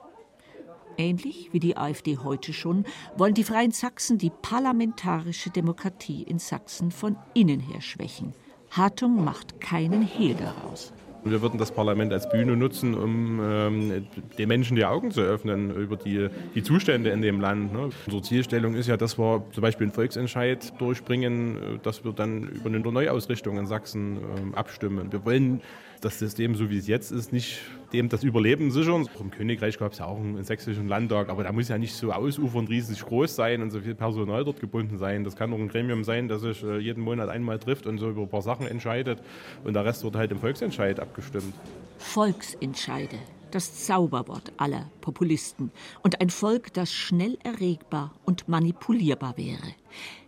Ähnlich 0.98 1.50
wie 1.52 1.60
die 1.60 1.78
AfD 1.78 2.18
heute 2.18 2.54
schon, 2.54 2.86
wollen 3.18 3.34
die 3.36 3.44
Freien 3.44 3.72
Sachsen 3.72 4.18
die 4.18 4.32
parlamentarische 4.42 5.52
Demokratie 5.52 6.24
in 6.24 6.40
Sachsen 6.40 6.90
von 6.90 7.18
innen 7.36 7.60
her 7.60 7.82
schwächen. 7.82 8.34
Hartung 8.75 9.24
macht 9.24 9.62
keinen 9.62 10.01
Hehl 10.01 10.36
daraus. 10.36 10.91
Wir 11.24 11.41
würden 11.41 11.58
das 11.58 11.72
Parlament 11.72 12.13
als 12.13 12.29
Bühne 12.29 12.55
nutzen, 12.55 12.94
um 12.94 13.39
ähm, 13.41 14.08
den 14.38 14.48
Menschen 14.48 14.75
die 14.75 14.86
Augen 14.86 15.10
zu 15.10 15.22
öffnen 15.22 15.75
über 15.75 15.96
die, 15.96 16.27
die 16.53 16.62
Zustände 16.62 17.10
in 17.10 17.24
dem 17.24 17.39
Land. 17.39 17.74
Ne? 17.74 17.89
Unsere 18.05 18.22
Zielstellung 18.22 18.75
ist 18.75 18.88
ja, 18.88 18.96
dass 18.96 19.17
wir 19.17 19.44
zum 19.51 19.62
Beispiel 19.62 19.86
einen 19.86 19.94
Volksentscheid 19.94 20.74
durchbringen, 20.79 21.55
äh, 21.55 21.60
dass 21.82 22.03
wir 22.03 22.12
dann 22.12 22.44
über 22.44 22.67
eine 22.67 22.79
Neuausrichtung 22.79 23.58
in 23.58 23.65
Sachsen 23.65 24.20
ähm, 24.38 24.53
abstimmen. 24.53 25.12
Wir 25.12 25.25
wollen 25.25 25.62
das 26.02 26.20
System, 26.20 26.56
so 26.56 26.70
wie 26.70 26.78
es 26.78 26.88
jetzt 26.88 27.12
ist, 27.12 27.34
nicht 27.34 27.62
dem 27.94 28.10
das 28.10 28.24
Überleben 28.24 28.72
sichern. 28.72 29.08
Im 29.20 29.32
Königreich 29.32 29.78
gab 29.78 29.94
es 29.94 30.00
ja 30.00 30.06
auch 30.06 30.18
einen 30.18 30.44
sächsischen 30.44 30.88
Landtag, 30.88 31.30
aber 31.30 31.44
da 31.44 31.52
muss 31.52 31.70
ja 31.70 31.78
nicht 31.78 31.96
so 31.96 32.12
ausufernd 32.12 32.70
riesig 32.70 33.02
groß 33.02 33.36
sein 33.36 33.62
und 33.62 33.72
so 33.72 33.80
viel 33.80 33.96
Personal 33.96 34.44
dort 34.44 34.60
gebunden 34.60 34.98
sein. 34.98 35.24
Das 35.24 35.36
kann 35.36 35.52
doch 35.52 35.58
ein 35.58 35.68
Gremium 35.68 36.04
sein, 36.04 36.28
das 36.28 36.42
sich 36.42 36.64
äh, 36.64 36.78
jeden 36.80 37.04
Monat 37.04 37.30
einmal 37.30 37.60
trifft 37.60 37.86
und 37.88 37.98
so 37.98 38.10
über 38.10 38.24
ein 38.24 38.30
paar 38.30 38.42
Sachen 38.42 38.68
entscheidet 38.68 39.22
und 39.64 39.74
der 39.74 39.86
Rest 39.86 40.04
wird 40.04 40.16
halt 40.16 40.32
im 40.32 40.40
Volksentscheid 40.40 41.00
abgestimmt. 41.00 41.54
Volksentscheide 41.98 43.18
das 43.52 43.86
Zauberwort 43.86 44.52
aller 44.58 44.90
Populisten 45.00 45.72
und 46.04 46.20
ein 46.20 46.30
Volk, 46.30 46.74
das 46.74 46.92
schnell 46.92 47.38
erregbar 47.44 48.14
und 48.25 48.50
manipulierbar 48.50 49.38
wäre. 49.38 49.74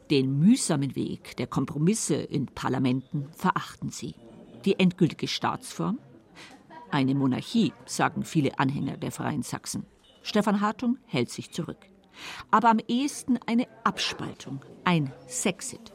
Den 0.10 0.40
mühsamen 0.40 0.96
Weg 0.96 1.36
der 1.36 1.48
Kompromisse 1.48 2.16
in 2.16 2.46
Parlamenten 2.46 3.28
verachten 3.36 3.90
sie 3.90 4.16
die 4.66 4.80
endgültige 4.80 5.28
Staatsform? 5.28 6.00
Eine 6.92 7.16
Monarchie, 7.16 7.74
sagen 7.86 8.24
viele 8.24 8.60
Anhänger 8.60 8.98
der 8.98 9.12
Freien 9.12 9.44
Sachsen. 9.44 9.86
Stefan 10.22 10.62
Hartung 10.62 10.98
hält 11.06 11.30
sich 11.30 11.52
zurück. 11.52 11.90
Aber 12.52 12.70
am 12.70 12.80
ehesten 12.88 13.40
eine 13.46 13.68
Abspaltung, 13.84 14.62
ein 14.84 15.14
Sexit. 15.28 15.94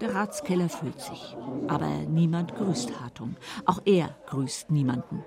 Der 0.00 0.14
Ratskeller 0.14 0.68
füllt 0.68 1.00
sich. 1.00 1.36
Aber 1.68 1.88
niemand 1.88 2.54
grüßt 2.56 3.00
Hartung. 3.00 3.36
Auch 3.66 3.80
er 3.84 4.16
grüßt 4.26 4.70
niemanden. 4.70 5.24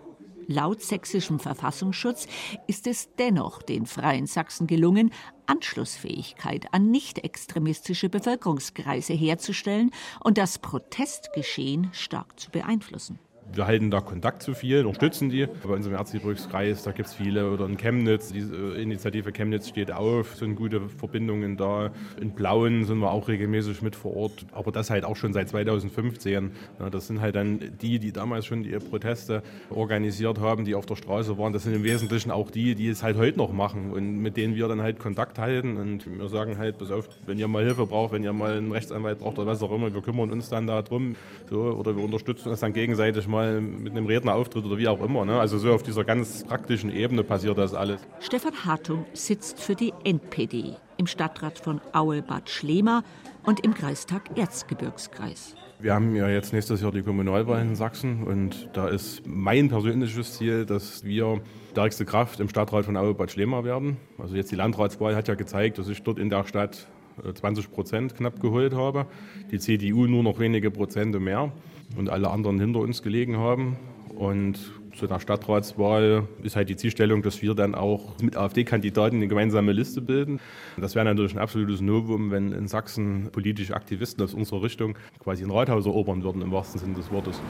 Laut 0.47 0.81
sächsischem 0.81 1.39
Verfassungsschutz 1.39 2.27
ist 2.67 2.87
es 2.87 3.09
dennoch 3.17 3.61
den 3.61 3.85
Freien 3.85 4.27
Sachsen 4.27 4.67
gelungen, 4.67 5.11
Anschlussfähigkeit 5.47 6.73
an 6.73 6.91
nicht 6.91 7.19
extremistische 7.23 8.09
Bevölkerungskreise 8.09 9.13
herzustellen 9.13 9.91
und 10.23 10.37
das 10.37 10.59
Protestgeschehen 10.59 11.89
stark 11.93 12.39
zu 12.39 12.51
beeinflussen. 12.51 13.19
Wir 13.53 13.67
halten 13.67 13.91
da 13.91 14.01
Kontakt 14.01 14.41
zu 14.41 14.53
vielen, 14.53 14.85
unterstützen 14.85 15.29
die. 15.29 15.47
Bei 15.63 15.73
uns 15.73 15.85
im 15.85 15.93
Erzgebirgskreis, 15.93 16.83
da 16.83 16.91
gibt 16.91 17.07
es 17.07 17.13
viele. 17.13 17.51
Oder 17.51 17.65
in 17.65 17.77
Chemnitz, 17.77 18.33
die 18.33 18.39
äh, 18.39 18.81
Initiative 18.81 19.31
Chemnitz 19.31 19.69
steht 19.69 19.91
auf, 19.91 20.35
sind 20.35 20.55
gute 20.55 20.89
Verbindungen 20.89 21.55
da. 21.55 21.91
In 22.19 22.31
Blauen 22.31 22.85
sind 22.85 22.99
wir 22.99 23.11
auch 23.11 23.27
regelmäßig 23.27 23.81
mit 23.81 23.95
vor 23.95 24.15
Ort. 24.17 24.45
Aber 24.51 24.71
das 24.71 24.89
halt 24.89 25.05
auch 25.05 25.15
schon 25.15 25.31
seit 25.31 25.49
2015. 25.49 26.51
Das 26.91 27.07
sind 27.07 27.21
halt 27.21 27.35
dann 27.35 27.59
die, 27.81 27.99
die 27.99 28.11
damals 28.11 28.45
schon 28.45 28.63
die 28.63 28.71
Proteste 28.71 29.43
organisiert 29.69 30.39
haben, 30.39 30.65
die 30.65 30.75
auf 30.75 30.85
der 30.85 30.95
Straße 30.95 31.37
waren. 31.37 31.53
Das 31.53 31.63
sind 31.63 31.75
im 31.75 31.83
Wesentlichen 31.83 32.31
auch 32.31 32.51
die, 32.51 32.75
die 32.75 32.89
es 32.89 33.03
halt 33.03 33.15
heute 33.15 33.37
noch 33.37 33.53
machen 33.53 33.91
und 33.91 34.17
mit 34.17 34.37
denen 34.37 34.55
wir 34.55 34.67
dann 34.67 34.81
halt 34.81 34.99
Kontakt 34.99 35.39
halten. 35.39 35.77
Und 35.77 36.19
wir 36.19 36.27
sagen 36.29 36.57
halt, 36.57 36.77
pass 36.77 36.91
auf, 36.91 37.07
wenn 37.25 37.37
ihr 37.37 37.47
mal 37.47 37.63
Hilfe 37.63 37.85
braucht, 37.85 38.11
wenn 38.11 38.23
ihr 38.23 38.33
mal 38.33 38.57
einen 38.57 38.71
Rechtsanwalt 38.71 39.19
braucht 39.19 39.37
oder 39.37 39.47
was 39.47 39.61
auch 39.61 39.71
immer, 39.71 39.93
wir 39.93 40.01
kümmern 40.01 40.31
uns 40.31 40.49
dann 40.49 40.67
darum. 40.67 41.15
So, 41.49 41.61
oder 41.61 41.95
wir 41.95 42.03
unterstützen 42.03 42.49
uns 42.49 42.59
dann 42.59 42.73
gegenseitig 42.73 43.27
mal 43.27 43.34
mal 43.35 43.61
mit 43.61 43.91
einem 43.91 44.05
Rednerauftritt 44.05 44.65
oder 44.65 44.77
wie 44.77 44.87
auch 44.87 45.01
immer. 45.01 45.25
Ne? 45.25 45.39
Also 45.39 45.57
so 45.57 45.73
auf 45.73 45.83
dieser 45.83 46.03
ganz 46.03 46.43
praktischen 46.43 46.91
Ebene 46.91 47.23
passiert 47.23 47.57
das 47.57 47.73
alles. 47.73 48.01
Stefan 48.19 48.53
Hartung 48.65 49.05
sitzt 49.13 49.59
für 49.59 49.75
die 49.75 49.93
NPD 50.03 50.75
im 50.97 51.07
Stadtrat 51.07 51.59
von 51.59 51.81
Aue-Bad 51.91 52.49
Schlema 52.49 53.03
und 53.43 53.59
im 53.65 53.73
Kreistag 53.73 54.37
Erzgebirgskreis. 54.37 55.55
Wir 55.79 55.93
haben 55.93 56.15
ja 56.15 56.29
jetzt 56.29 56.53
nächstes 56.53 56.81
Jahr 56.81 56.93
die 56.93 57.01
Kommunalwahl 57.01 57.61
in 57.61 57.75
Sachsen 57.75 58.23
und 58.23 58.69
da 58.71 58.87
ist 58.87 59.23
mein 59.25 59.67
persönliches 59.67 60.37
Ziel, 60.37 60.65
dass 60.65 61.03
wir 61.03 61.41
stärkste 61.71 62.05
Kraft 62.05 62.39
im 62.39 62.47
Stadtrat 62.47 62.85
von 62.85 62.95
Aue-Bad 62.95 63.31
Schlema 63.31 63.65
werden. 63.65 63.97
Also 64.17 64.37
jetzt 64.37 64.51
die 64.51 64.55
Landratswahl 64.55 65.15
hat 65.15 65.27
ja 65.27 65.35
gezeigt, 65.35 65.77
dass 65.77 65.89
ich 65.89 66.01
dort 66.01 66.17
in 66.17 66.29
der 66.29 66.45
Stadt 66.45 66.87
20 67.33 67.65
äh, 67.65 67.67
Prozent 67.67 68.15
knapp 68.15 68.39
geholt 68.39 68.73
habe. 68.73 69.05
Die 69.51 69.59
CDU 69.59 70.07
nur 70.07 70.23
noch 70.23 70.39
wenige 70.39 70.71
Prozente 70.71 71.19
mehr 71.19 71.51
und 71.95 72.09
alle 72.09 72.29
anderen 72.29 72.59
hinter 72.59 72.79
uns 72.79 73.01
gelegen 73.01 73.37
haben. 73.37 73.77
Und 74.15 74.57
zu 74.95 75.07
der 75.07 75.19
Stadtratswahl 75.19 76.27
ist 76.41 76.55
halt 76.55 76.69
die 76.69 76.77
Zielstellung, 76.77 77.21
dass 77.21 77.41
wir 77.41 77.53
dann 77.53 77.75
auch 77.75 78.17
mit 78.21 78.37
AfD-Kandidaten 78.37 79.17
eine 79.17 79.27
gemeinsame 79.27 79.73
Liste 79.73 80.01
bilden. 80.01 80.39
Das 80.77 80.95
wäre 80.95 81.05
natürlich 81.05 81.33
ein 81.33 81.39
absolutes 81.39 81.81
Novum, 81.81 82.31
wenn 82.31 82.53
in 82.53 82.67
Sachsen 82.67 83.29
politische 83.31 83.75
Aktivisten 83.75 84.23
aus 84.23 84.33
unserer 84.33 84.63
Richtung 84.63 84.97
quasi 85.19 85.43
ein 85.43 85.51
Rathaus 85.51 85.85
erobern 85.85 86.23
würden, 86.23 86.41
im 86.41 86.51
wahrsten 86.51 86.79
Sinne 86.79 86.95
des 86.95 87.11
Wortes. 87.11 87.41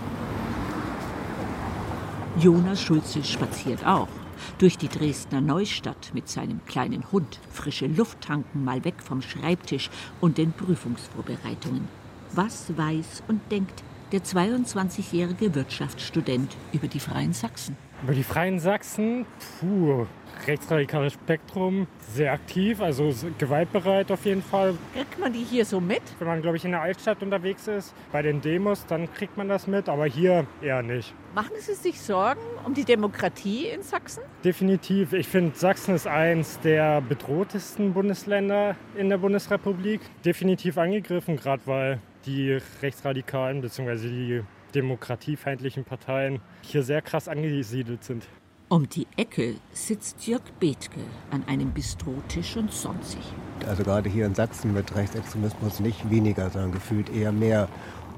Jonas 2.40 2.82
Schulze 2.82 3.24
spaziert 3.24 3.86
auch 3.86 4.10
durch 4.58 4.78
die 4.78 4.90
Dresdner 4.90 5.42
Neustadt 5.42 6.12
mit 6.14 6.28
seinem 6.28 6.60
kleinen 6.66 7.12
Hund, 7.12 7.40
frische 7.52 7.88
Luft 7.88 8.22
tanken, 8.22 8.64
mal 8.64 8.84
weg 8.84 8.96
vom 9.02 9.22
Schreibtisch 9.22 9.90
und 10.20 10.38
den 10.38 10.52
Prüfungsvorbereitungen. 10.52 11.88
Was 12.34 12.76
weiß 12.78 13.24
und 13.28 13.40
denkt 13.52 13.84
der 14.12 14.22
22-jährige 14.22 15.56
Wirtschaftsstudent 15.56 16.56
über 16.74 16.88
die 16.88 17.00
Freien 17.00 17.34
Sachsen? 17.34 17.76
Über 18.04 18.14
die 18.14 18.24
Freien 18.24 18.60
Sachsen, 18.60 19.26
puh, 19.60 20.06
rechtsradikales 20.46 21.14
Spektrum, 21.14 21.88
sehr 22.14 22.34
aktiv, 22.34 22.82
also 22.82 23.14
gewaltbereit 23.38 24.12
auf 24.12 24.26
jeden 24.26 24.44
Fall. 24.44 24.76
Kriegt 24.94 25.18
man 25.18 25.34
die 25.34 25.44
hier 25.44 25.66
so 25.66 25.80
mit? 25.80 26.02
Wenn 26.20 26.28
man, 26.28 26.42
glaube 26.42 26.58
ich, 26.58 26.66
in 26.66 26.72
der 26.72 26.82
Altstadt 26.82 27.24
unterwegs 27.24 27.68
ist, 27.68 27.94
bei 28.12 28.22
den 28.22 28.42
Demos, 28.42 28.86
dann 28.86 29.12
kriegt 29.14 29.38
man 29.38 29.48
das 29.48 29.66
mit, 29.66 29.90
aber 29.90 30.06
hier 30.06 30.46
eher 30.62 30.84
nicht. 30.84 31.14
Machen 31.34 31.56
Sie 31.58 31.74
sich 31.74 32.00
Sorgen 32.00 32.42
um 32.66 32.74
die 32.74 32.86
Demokratie 32.86 33.68
in 33.68 33.82
Sachsen? 33.82 34.24
Definitiv. 34.44 35.14
Ich 35.14 35.28
finde, 35.28 35.56
Sachsen 35.56 35.96
ist 35.96 36.08
eins 36.08 36.60
der 36.60 37.02
bedrohtesten 37.02 37.94
Bundesländer 37.94 38.76
in 38.96 39.10
der 39.10 39.18
Bundesrepublik. 39.18 40.02
Definitiv 40.24 40.78
angegriffen, 40.78 41.38
gerade 41.38 41.62
weil 41.66 42.00
die 42.26 42.60
Rechtsradikalen 42.82 43.62
bzw. 43.62 44.10
die 44.10 44.42
demokratiefeindlichen 44.74 45.84
Parteien 45.84 46.40
hier 46.62 46.84
sehr 46.84 47.02
krass 47.02 47.28
angesiedelt 47.28 48.04
sind. 48.04 48.26
Um 48.68 48.90
die 48.90 49.08
Ecke 49.16 49.56
sitzt 49.74 50.28
Jörg 50.28 50.42
Bethke 50.60 51.00
an 51.30 51.44
einem 51.48 51.72
Bistrotisch 51.72 52.58
und 52.58 52.72
sonnt 52.72 53.06
sich. 53.06 53.24
Also 53.68 53.84
gerade 53.84 54.10
hier 54.10 54.26
in 54.26 54.34
Sachsen 54.34 54.74
wird 54.74 54.96
Rechtsextremismus 54.96 55.80
nicht 55.80 56.10
weniger, 56.10 56.50
sondern 56.50 56.72
gefühlt 56.72 57.10
eher 57.10 57.32
mehr. 57.32 57.70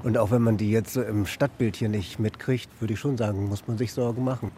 Und 0.02 0.16
auch 0.16 0.30
wenn 0.30 0.42
man 0.42 0.56
die 0.56 0.70
jetzt 0.70 0.94
so 0.94 1.02
im 1.02 1.26
Stadtbild 1.26 1.76
hier 1.76 1.88
nicht 1.88 2.18
mitkriegt, 2.18 2.68
würde 2.80 2.94
ich 2.94 3.00
schon 3.00 3.18
sagen, 3.18 3.48
muss 3.48 3.68
man 3.68 3.76
sich 3.76 3.92
Sorgen 3.92 4.24
machen. 4.24 4.50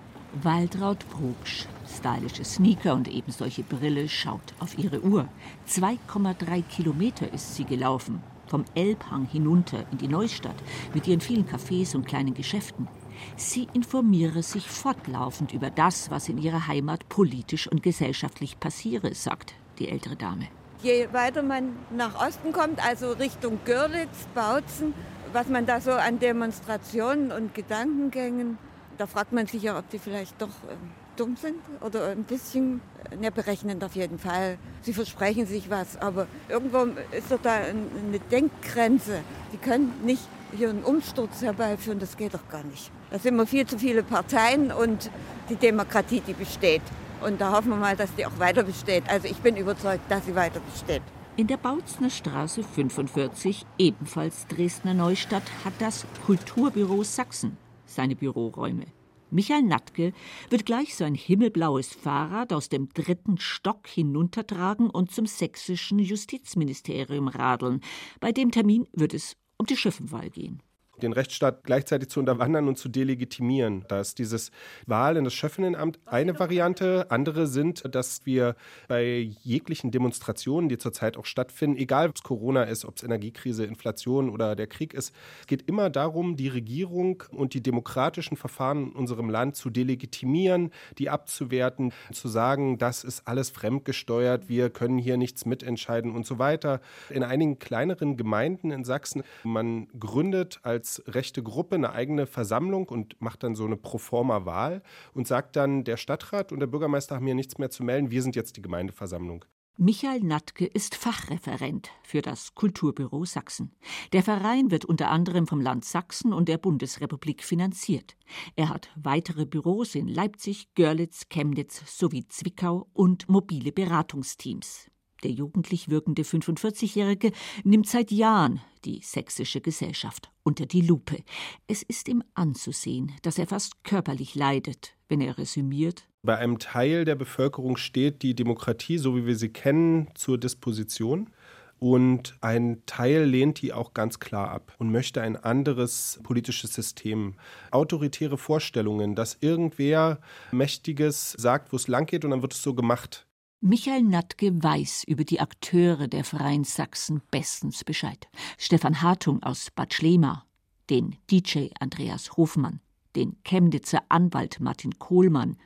Waltraud 0.43 1.05
Brugsch, 1.11 1.67
stylische 1.89 2.45
Sneaker 2.45 2.95
und 2.95 3.09
eben 3.09 3.33
solche 3.33 3.65
Brille, 3.65 4.09
schaut 4.09 4.55
auf 4.61 4.79
ihre 4.79 5.01
Uhr. 5.01 5.29
2,3 5.69 6.63
Kilometer 6.63 7.33
ist 7.33 7.57
sie 7.57 7.65
gelaufen. 7.65 8.23
Vom 8.51 8.65
Elbhang 8.75 9.27
hinunter 9.27 9.85
in 9.93 9.99
die 9.99 10.09
Neustadt 10.09 10.57
mit 10.93 11.07
ihren 11.07 11.21
vielen 11.21 11.47
Cafés 11.47 11.95
und 11.95 12.05
kleinen 12.05 12.35
Geschäften. 12.35 12.89
Sie 13.37 13.69
informiere 13.75 14.43
sich 14.43 14.69
fortlaufend 14.69 15.53
über 15.53 15.71
das, 15.71 16.11
was 16.11 16.29
in 16.29 16.37
ihrer 16.37 16.67
Heimat 16.67 17.09
politisch 17.09 17.69
und 17.69 17.81
gesellschaftlich 17.81 18.59
passiere, 18.59 19.15
sagt 19.15 19.55
die 19.79 19.89
ältere 19.89 20.17
Dame. 20.17 20.49
Je 20.83 21.09
weiter 21.13 21.45
man 21.45 21.77
nach 21.97 22.21
Osten 22.27 22.53
kommt, 22.53 22.85
also 22.85 23.13
Richtung 23.13 23.61
Görlitz, 23.65 24.27
Bautzen, 24.35 24.95
was 25.33 25.49
man 25.49 25.65
da 25.65 25.81
so 25.81 25.93
an 25.93 26.19
Demonstrationen 26.19 27.31
und 27.31 27.55
Gedankengängen, 27.55 28.59
da 28.99 29.07
fragt 29.07 29.33
man 29.33 29.47
sich 29.47 29.63
ja, 29.63 29.79
ob 29.79 29.89
die 29.91 30.01
vielleicht 30.01 30.43
doch 30.43 30.49
äh, 30.49 30.75
dumm 31.21 31.37
sind 31.37 31.57
oder 31.83 32.09
ein 32.09 32.25
bisschen, 32.25 32.81
ne, 33.21 33.31
berechnend 33.31 33.85
auf 33.85 33.95
jeden 33.95 34.19
Fall. 34.19 34.59
Sie 34.83 34.95
versprechen 34.95 35.47
sich 35.47 35.69
was, 35.69 35.99
aber 35.99 36.27
irgendwo 36.49 36.87
ist 37.13 37.31
doch 37.31 37.41
da 37.43 37.55
eine 37.55 38.19
Denkgrenze. 38.31 39.21
Die 39.53 39.59
können 39.59 39.93
nicht 40.05 40.23
hier 40.57 40.71
einen 40.71 40.83
Umsturz 40.83 41.43
herbeiführen, 41.43 41.99
das 41.99 42.17
geht 42.17 42.35
doch 42.35 42.49
gar 42.49 42.65
nicht. 42.65 42.91
Da 43.11 43.19
sind 43.19 43.37
wir 43.37 43.47
viel 43.47 43.67
zu 43.67 43.79
viele 43.79 44.03
Parteien 44.03 44.73
und 44.73 45.11
die 45.49 45.57
Demokratie, 45.57 46.23
die 46.27 46.33
besteht. 46.33 46.83
Und 47.21 47.41
da 47.41 47.53
hoffen 47.53 47.69
wir 47.69 47.77
mal, 47.77 47.97
dass 47.97 48.15
die 48.15 48.25
auch 48.25 48.39
weiter 48.39 48.63
besteht. 48.63 49.05
Also 49.09 49.29
ich 49.29 49.37
bin 49.37 49.57
überzeugt, 49.57 50.11
dass 50.11 50.25
sie 50.25 50.35
weiter 50.35 50.61
besteht. 50.73 51.03
In 51.37 51.47
der 51.47 51.59
Bautzner 51.59 52.11
Straße 52.11 52.63
45, 52.63 53.67
ebenfalls 53.79 54.47
Dresdner 54.47 54.95
Neustadt, 54.95 55.45
hat 55.65 55.75
das 55.79 56.07
Kulturbüro 56.27 57.03
Sachsen 57.05 57.57
seine 57.87 58.17
Büroräume. 58.17 58.87
Michael 59.31 59.63
Natke 59.63 60.13
wird 60.49 60.67
gleich 60.67 60.95
sein 60.95 61.15
himmelblaues 61.15 61.95
Fahrrad 61.95 62.53
aus 62.53 62.69
dem 62.69 62.89
dritten 62.89 63.39
Stock 63.39 63.87
hinuntertragen 63.87 64.91
und 64.91 65.13
zum 65.13 65.27
sächsischen 65.27 65.99
Justizministerium 65.99 67.29
radeln. 67.29 67.81
Bei 68.21 68.33
dem 68.33 68.51
Termin 68.51 68.87
wird 68.93 69.15
es 69.15 69.37
um 69.59 69.67
die 69.67 69.77
Schiffenwahl 69.77 70.31
gehen 70.31 70.63
den 71.03 71.13
Rechtsstaat 71.13 71.65
gleichzeitig 71.65 72.09
zu 72.09 72.21
unterwandern 72.21 72.69
und 72.69 72.79
zu 72.79 72.89
delegitimieren. 72.89 73.85
Da 73.89 74.01
ist 74.01 74.19
dieses 74.19 74.51
Wahl 74.87 75.17
in 75.17 75.25
das 75.25 75.35
Schöffinnenamt 75.35 75.99
eine 76.07 76.39
Variante. 76.39 77.11
Andere 77.11 77.47
sind, 77.47 77.95
dass 77.95 78.27
wir 78.27 78.57
bei 78.89 79.31
jeglichen 79.43 79.91
Demonstrationen, 79.91 80.69
die 80.69 80.79
zurzeit 80.79 81.17
auch 81.17 81.27
stattfinden, 81.27 81.79
egal 81.79 82.09
ob 82.09 82.17
es 82.17 82.23
Corona 82.23 82.65
ist, 82.65 82.85
ob 82.85 82.97
es 82.97 83.03
Energiekrise, 83.03 83.65
Inflation 83.65 84.31
oder 84.31 84.57
der 84.57 84.67
Krieg 84.67 84.95
ist, 84.95 85.15
es 85.41 85.47
geht 85.47 85.69
immer 85.69 85.91
darum, 85.91 86.37
die 86.37 86.49
Regierung 86.49 87.23
und 87.33 87.55
die 87.55 87.63
demokratischen 87.63 88.37
Verfahren 88.37 88.89
in 88.89 88.93
unserem 88.93 89.31
Land 89.31 89.57
zu 89.57 89.71
delegitimieren, 89.71 90.71
die 90.99 91.11
abzuwerten, 91.11 91.93
zu 92.13 92.29
sagen, 92.29 92.79
das 92.79 93.05
ist 93.05 93.27
alles 93.27 93.51
fremdgesteuert, 93.51 94.49
wir 94.49 94.71
können 94.71 94.99
hier 94.99 95.17
nichts 95.17 95.47
mitentscheiden 95.47 96.15
und 96.15 96.27
so 96.27 96.39
weiter. 96.39 96.81
In 97.09 97.23
einigen 97.23 97.59
kleineren 97.59 98.17
Gemeinden 98.17 98.71
in 98.71 98.85
Sachsen, 98.85 99.23
man 99.45 99.89
gründet 99.99 100.61
als 100.63 100.90
rechte 101.07 101.43
Gruppe 101.43 101.77
eine 101.77 101.93
eigene 101.93 102.27
Versammlung 102.27 102.89
und 102.89 103.21
macht 103.21 103.43
dann 103.43 103.55
so 103.55 103.65
eine 103.65 103.77
Proforma-Wahl 103.77 104.83
und 105.15 105.27
sagt 105.27 105.57
dann, 105.57 105.85
der 105.85 105.97
Stadtrat 105.97 106.53
und 106.53 106.61
der 106.61 106.67
Bürgermeister 106.67 107.15
haben 107.15 107.27
hier 107.27 107.35
nichts 107.35 107.59
mehr 107.59 107.71
zu 107.71 107.85
melden, 107.85 108.11
wir 108.11 108.23
sind 108.23 108.37
jetzt 108.37 108.57
die 108.57 108.63
Gemeindeversammlung. 108.63 109.45
Michael 109.83 110.21
Natke 110.21 110.67
ist 110.67 110.95
Fachreferent 110.95 111.89
für 112.03 112.21
das 112.21 112.55
Kulturbüro 112.55 113.25
Sachsen. 113.25 113.75
Der 114.13 114.23
Verein 114.23 114.71
wird 114.71 114.85
unter 114.85 115.09
anderem 115.09 115.47
vom 115.47 115.63
Land 115.63 115.87
Sachsen 115.87 116.35
und 116.35 116.51
der 116.51 116.59
Bundesrepublik 116.59 117.43
finanziert. 117.43 118.15
Er 118.57 118.69
hat 118.69 118.91
weitere 118.95 119.47
Büros 119.47 119.95
in 119.95 120.07
Leipzig, 120.07 120.75
Görlitz, 120.75 121.31
Chemnitz 121.31 121.83
sowie 121.87 122.29
Zwickau 122.29 122.89
und 122.93 123.31
mobile 123.31 123.73
Beratungsteams. 123.73 124.91
Der 125.23 125.31
jugendlich 125.31 125.89
wirkende 125.89 126.23
45-Jährige 126.23 127.33
nimmt 127.65 127.87
seit 127.87 128.11
Jahren 128.11 128.61
die 128.85 129.01
sächsische 129.03 129.61
Gesellschaft 129.61 130.31
unter 130.43 130.67
die 130.67 130.81
Lupe. 130.81 131.19
Es 131.67 131.83
ist 131.83 132.09
ihm 132.09 132.23
anzusehen, 132.35 133.13
dass 133.23 133.39
er 133.39 133.47
fast 133.47 133.85
körperlich 133.85 134.35
leidet, 134.35 134.95
wenn 135.09 135.21
er 135.21 135.37
resümiert. 135.37 136.09
Bei 136.23 136.37
einem 136.37 136.59
Teil 136.59 137.05
der 137.05 137.15
Bevölkerung 137.15 137.77
steht 137.77 138.23
die 138.23 138.35
Demokratie, 138.35 138.99
so 138.99 139.17
wie 139.17 139.27
wir 139.27 139.37
sie 139.37 139.51
kennen, 139.51 140.09
zur 140.15 140.39
Disposition. 140.39 141.31
Und 141.79 142.37
ein 142.43 142.83
Teil 142.85 143.25
lehnt 143.25 143.63
die 143.63 143.73
auch 143.73 143.95
ganz 143.95 144.19
klar 144.19 144.51
ab 144.51 144.75
und 144.77 144.93
möchte 144.93 145.23
ein 145.23 145.37
anderes 145.37 146.21
politisches 146.23 146.75
System. 146.75 147.37
Autoritäre 147.71 148.37
Vorstellungen, 148.37 149.15
dass 149.15 149.39
irgendwer 149.41 150.21
Mächtiges 150.53 151.33
sagt, 151.33 151.73
wo 151.73 151.77
es 151.77 151.89
lang 151.89 152.05
geht 152.05 152.27
und 152.27 152.33
dann 152.33 152.43
wird 152.43 152.53
es 152.53 152.63
so 152.63 152.75
gemacht. 152.75 153.27
Michael 153.63 154.05
Natke 154.05 154.51
weiß 154.63 155.05
über 155.07 155.25
die 155.25 155.39
Akteure 155.39 156.09
der 156.09 156.25
Freien 156.25 156.65
Sachsen 156.65 157.21
bestens 157.31 157.85
Bescheid. 157.85 158.27
Stefan 158.57 159.03
Hartung 159.03 159.43
aus 159.43 159.71
Bad 159.71 159.93
Schlema, 159.93 160.47
den 160.89 161.17
DJ 161.31 161.69
Andreas 161.79 162.39
Hofmann, 162.39 162.81
den 163.17 163.37
Chemnitzer 163.45 164.03
Anwalt 164.09 164.61
Martin 164.61 164.99
Kohlmann, 164.99 165.59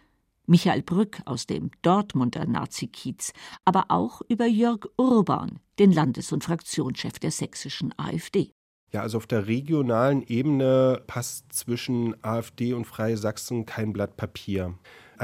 Michael 0.46 0.83
Brück 0.83 1.22
aus 1.24 1.46
dem 1.46 1.70
Dortmunder 1.83 2.46
Nazi-Kiez, 2.46 3.33
aber 3.64 3.85
auch 3.90 4.22
über 4.28 4.46
Jörg 4.46 4.88
Urban, 4.96 5.61
den 5.78 5.92
Landes- 5.92 6.33
und 6.33 6.42
Fraktionschef 6.42 7.20
der 7.20 7.30
sächsischen 7.30 7.96
AfD. 7.96 8.50
Ja, 8.92 9.02
also 9.02 9.18
auf 9.18 9.28
der 9.28 9.46
regionalen 9.46 10.22
Ebene 10.22 11.00
passt 11.07 11.52
zwischen 11.52 12.16
AfD 12.24 12.72
und 12.72 12.87
Freie 12.87 13.16
Sachsen 13.16 13.66
kein 13.66 13.92
Blatt 13.92 14.16
Papier. 14.16 14.74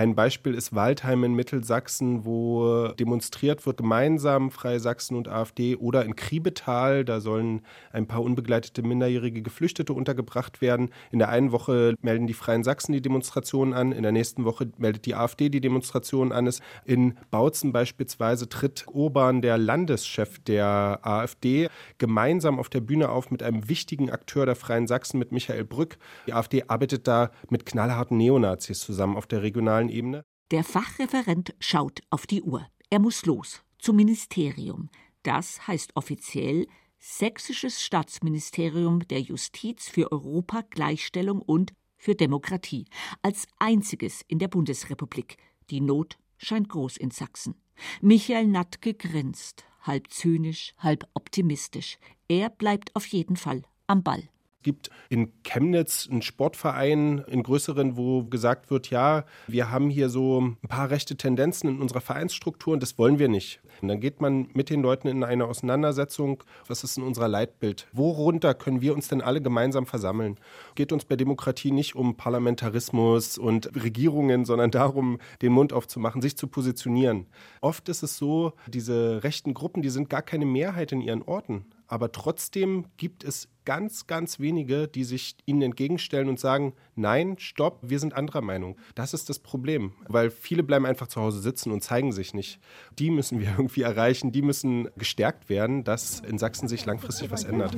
Ein 0.00 0.14
Beispiel 0.14 0.54
ist 0.54 0.74
Waldheim 0.74 1.24
in 1.24 1.34
Mittelsachsen, 1.34 2.24
wo 2.24 2.88
demonstriert 2.98 3.66
wird, 3.66 3.76
gemeinsam 3.76 4.50
Freie 4.50 4.80
Sachsen 4.80 5.14
und 5.14 5.28
AfD 5.28 5.76
oder 5.76 6.06
in 6.06 6.16
Kriebetal, 6.16 7.04
da 7.04 7.20
sollen 7.20 7.60
ein 7.92 8.06
paar 8.06 8.22
unbegleitete 8.22 8.80
minderjährige 8.80 9.42
Geflüchtete 9.42 9.92
untergebracht 9.92 10.62
werden. 10.62 10.88
In 11.10 11.18
der 11.18 11.28
einen 11.28 11.52
Woche 11.52 11.96
melden 12.00 12.26
die 12.26 12.32
Freien 12.32 12.64
Sachsen 12.64 12.94
die 12.94 13.02
Demonstrationen 13.02 13.74
an, 13.74 13.92
in 13.92 14.02
der 14.02 14.12
nächsten 14.12 14.46
Woche 14.46 14.72
meldet 14.78 15.04
die 15.04 15.14
AfD 15.14 15.50
die 15.50 15.60
Demonstrationen 15.60 16.32
an. 16.32 16.50
In 16.86 17.18
Bautzen 17.30 17.70
beispielsweise 17.70 18.48
tritt 18.48 18.86
Urban, 18.90 19.42
der 19.42 19.58
Landeschef 19.58 20.38
der 20.38 21.00
AfD, 21.02 21.68
gemeinsam 21.98 22.58
auf 22.58 22.70
der 22.70 22.80
Bühne 22.80 23.10
auf 23.10 23.30
mit 23.30 23.42
einem 23.42 23.68
wichtigen 23.68 24.10
Akteur 24.10 24.46
der 24.46 24.56
Freien 24.56 24.86
Sachsen, 24.86 25.18
mit 25.18 25.30
Michael 25.30 25.64
Brück. 25.64 25.98
Die 26.26 26.32
AfD 26.32 26.64
arbeitet 26.68 27.06
da 27.06 27.32
mit 27.50 27.66
knallharten 27.66 28.16
Neonazis 28.16 28.80
zusammen 28.80 29.18
auf 29.18 29.26
der 29.26 29.42
regionalen 29.42 29.89
Ebene? 29.90 30.24
Der 30.50 30.64
Fachreferent 30.64 31.54
schaut 31.60 32.00
auf 32.10 32.26
die 32.26 32.42
Uhr. 32.42 32.66
Er 32.90 32.98
muss 32.98 33.24
los 33.26 33.62
zum 33.78 33.96
Ministerium. 33.96 34.88
Das 35.22 35.66
heißt 35.66 35.96
offiziell 35.96 36.66
Sächsisches 37.02 37.82
Staatsministerium 37.82 39.00
der 39.08 39.20
Justiz 39.20 39.88
für 39.88 40.12
Europa, 40.12 40.62
Gleichstellung 40.68 41.40
und 41.40 41.72
für 41.96 42.14
Demokratie. 42.14 42.84
Als 43.22 43.46
einziges 43.58 44.22
in 44.28 44.38
der 44.38 44.48
Bundesrepublik. 44.48 45.38
Die 45.70 45.80
Not 45.80 46.18
scheint 46.36 46.68
groß 46.68 46.98
in 46.98 47.10
Sachsen. 47.10 47.54
Michael 48.02 48.48
Natke 48.48 48.92
grinst, 48.92 49.64
halb 49.80 50.10
zynisch, 50.10 50.74
halb 50.76 51.08
optimistisch. 51.14 51.98
Er 52.28 52.50
bleibt 52.50 52.94
auf 52.94 53.06
jeden 53.06 53.36
Fall 53.36 53.62
am 53.86 54.02
Ball 54.02 54.28
gibt 54.62 54.90
in 55.08 55.32
Chemnitz 55.42 56.08
einen 56.10 56.22
Sportverein, 56.22 57.24
in 57.26 57.42
größeren, 57.42 57.96
wo 57.96 58.24
gesagt 58.24 58.70
wird, 58.70 58.90
ja, 58.90 59.24
wir 59.46 59.70
haben 59.70 59.90
hier 59.90 60.08
so 60.08 60.40
ein 60.40 60.68
paar 60.68 60.90
rechte 60.90 61.16
Tendenzen 61.16 61.68
in 61.70 61.80
unserer 61.80 62.00
Vereinsstruktur 62.00 62.74
und 62.74 62.82
das 62.82 62.98
wollen 62.98 63.18
wir 63.18 63.28
nicht. 63.28 63.60
Und 63.82 63.88
dann 63.88 64.00
geht 64.00 64.20
man 64.20 64.48
mit 64.52 64.70
den 64.70 64.82
Leuten 64.82 65.08
in 65.08 65.24
eine 65.24 65.46
Auseinandersetzung, 65.46 66.42
was 66.66 66.84
ist 66.84 66.98
in 66.98 67.04
unserer 67.04 67.28
Leitbild? 67.28 67.86
Worunter 67.92 68.54
können 68.54 68.80
wir 68.80 68.94
uns 68.94 69.08
denn 69.08 69.22
alle 69.22 69.40
gemeinsam 69.40 69.86
versammeln? 69.86 70.38
Geht 70.74 70.92
uns 70.92 71.04
bei 71.04 71.16
Demokratie 71.16 71.70
nicht 71.70 71.96
um 71.96 72.16
Parlamentarismus 72.16 73.38
und 73.38 73.74
Regierungen, 73.82 74.44
sondern 74.44 74.70
darum, 74.70 75.18
den 75.42 75.52
Mund 75.52 75.72
aufzumachen, 75.72 76.20
sich 76.20 76.36
zu 76.36 76.46
positionieren. 76.46 77.26
Oft 77.60 77.88
ist 77.88 78.02
es 78.02 78.16
so, 78.16 78.52
diese 78.66 79.24
rechten 79.24 79.54
Gruppen, 79.54 79.82
die 79.82 79.90
sind 79.90 80.10
gar 80.10 80.22
keine 80.22 80.46
Mehrheit 80.46 80.92
in 80.92 81.00
ihren 81.00 81.22
Orten 81.22 81.64
aber 81.90 82.12
trotzdem 82.12 82.86
gibt 82.98 83.24
es 83.24 83.48
ganz, 83.64 84.06
ganz 84.06 84.38
wenige, 84.38 84.86
die 84.86 85.02
sich 85.02 85.36
ihnen 85.44 85.62
entgegenstellen 85.62 86.28
und 86.28 86.38
sagen, 86.38 86.72
nein, 86.94 87.34
stopp, 87.38 87.80
wir 87.82 87.98
sind 87.98 88.14
anderer 88.14 88.42
Meinung. 88.42 88.76
Das 88.94 89.12
ist 89.12 89.28
das 89.28 89.40
Problem, 89.40 89.92
weil 90.08 90.30
viele 90.30 90.62
bleiben 90.62 90.86
einfach 90.86 91.08
zu 91.08 91.20
Hause 91.20 91.40
sitzen 91.40 91.72
und 91.72 91.82
zeigen 91.82 92.12
sich 92.12 92.32
nicht. 92.32 92.60
Die 93.00 93.10
müssen 93.10 93.40
wir 93.40 93.48
irgendwie 93.58 93.82
erreichen, 93.82 94.30
die 94.30 94.42
müssen 94.42 94.88
gestärkt 94.96 95.48
werden, 95.48 95.82
dass 95.82 96.20
in 96.20 96.38
Sachsen 96.38 96.68
sich 96.68 96.86
langfristig 96.86 97.32
was 97.32 97.42
ändert. 97.42 97.76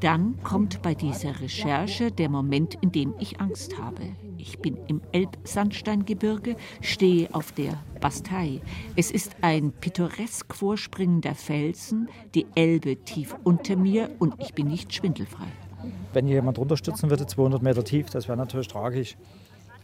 Dann 0.00 0.42
kommt 0.42 0.82
bei 0.82 0.94
dieser 0.94 1.40
Recherche 1.40 2.10
der 2.10 2.28
Moment, 2.28 2.74
in 2.82 2.90
dem 2.90 3.14
ich 3.20 3.40
Angst 3.40 3.78
habe. 3.78 4.02
Ich 4.48 4.60
bin 4.60 4.78
im 4.86 5.00
Elbsandsteingebirge, 5.10 6.54
stehe 6.80 7.34
auf 7.34 7.50
der 7.50 7.82
Bastei. 8.00 8.60
Es 8.94 9.10
ist 9.10 9.34
ein 9.40 9.72
pittoresk 9.72 10.54
vorspringender 10.54 11.34
Felsen, 11.34 12.08
die 12.36 12.46
Elbe 12.54 12.96
tief 12.96 13.34
unter 13.42 13.74
mir 13.74 14.08
und 14.20 14.34
ich 14.38 14.54
bin 14.54 14.68
nicht 14.68 14.94
schwindelfrei. 14.94 15.48
Wenn 16.12 16.28
jemand 16.28 16.58
runterstürzen 16.58 17.10
würde, 17.10 17.26
200 17.26 17.60
Meter 17.60 17.82
tief, 17.82 18.08
das 18.10 18.28
wäre 18.28 18.38
natürlich 18.38 18.68
tragisch. 18.68 19.16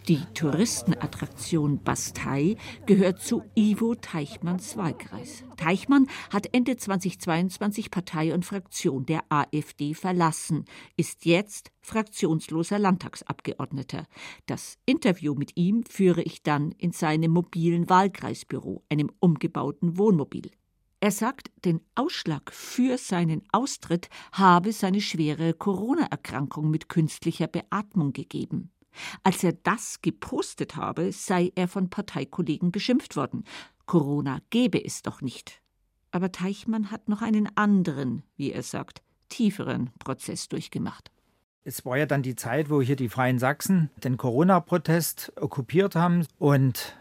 Die 0.08 0.18
Touristenattraktion 0.34 1.80
Bastei 1.84 2.56
gehört 2.86 3.22
zu 3.22 3.44
Ivo 3.54 3.94
Teichmanns 3.94 4.76
Wahlkreis. 4.76 5.44
Teichmann 5.56 6.08
hat 6.30 6.52
Ende 6.52 6.76
2022 6.76 7.92
Partei 7.92 8.34
und 8.34 8.44
Fraktion 8.44 9.06
der 9.06 9.22
AfD 9.28 9.94
verlassen, 9.94 10.64
ist 10.96 11.24
jetzt 11.24 11.70
fraktionsloser 11.82 12.80
Landtagsabgeordneter. 12.80 14.08
Das 14.46 14.76
Interview 14.86 15.36
mit 15.36 15.56
ihm 15.56 15.84
führe 15.84 16.22
ich 16.22 16.42
dann 16.42 16.72
in 16.72 16.90
seinem 16.90 17.30
mobilen 17.30 17.88
Wahlkreisbüro, 17.88 18.82
einem 18.88 19.12
umgebauten 19.20 19.98
Wohnmobil. 19.98 20.50
Er 20.98 21.12
sagt, 21.12 21.52
den 21.64 21.80
Ausschlag 21.94 22.52
für 22.52 22.98
seinen 22.98 23.42
Austritt 23.52 24.08
habe 24.32 24.72
seine 24.72 25.00
schwere 25.00 25.54
Corona-Erkrankung 25.54 26.70
mit 26.70 26.88
künstlicher 26.88 27.46
Beatmung 27.46 28.12
gegeben. 28.12 28.71
Als 29.22 29.42
er 29.44 29.52
das 29.52 30.00
gepostet 30.02 30.76
habe, 30.76 31.12
sei 31.12 31.52
er 31.54 31.68
von 31.68 31.90
Parteikollegen 31.90 32.72
beschimpft 32.72 33.16
worden. 33.16 33.44
Corona 33.86 34.40
gebe 34.50 34.82
es 34.82 35.02
doch 35.02 35.20
nicht. 35.20 35.60
Aber 36.10 36.30
Teichmann 36.30 36.90
hat 36.90 37.08
noch 37.08 37.22
einen 37.22 37.48
anderen, 37.56 38.22
wie 38.36 38.52
er 38.52 38.62
sagt, 38.62 39.02
tieferen 39.28 39.90
Prozess 39.98 40.48
durchgemacht. 40.48 41.10
Es 41.64 41.84
war 41.84 41.96
ja 41.96 42.06
dann 42.06 42.22
die 42.22 42.34
Zeit, 42.34 42.70
wo 42.70 42.82
hier 42.82 42.96
die 42.96 43.08
Freien 43.08 43.38
Sachsen 43.38 43.90
den 44.02 44.16
Corona-Protest 44.16 45.32
okkupiert 45.36 45.94
haben 45.94 46.26
und 46.38 46.96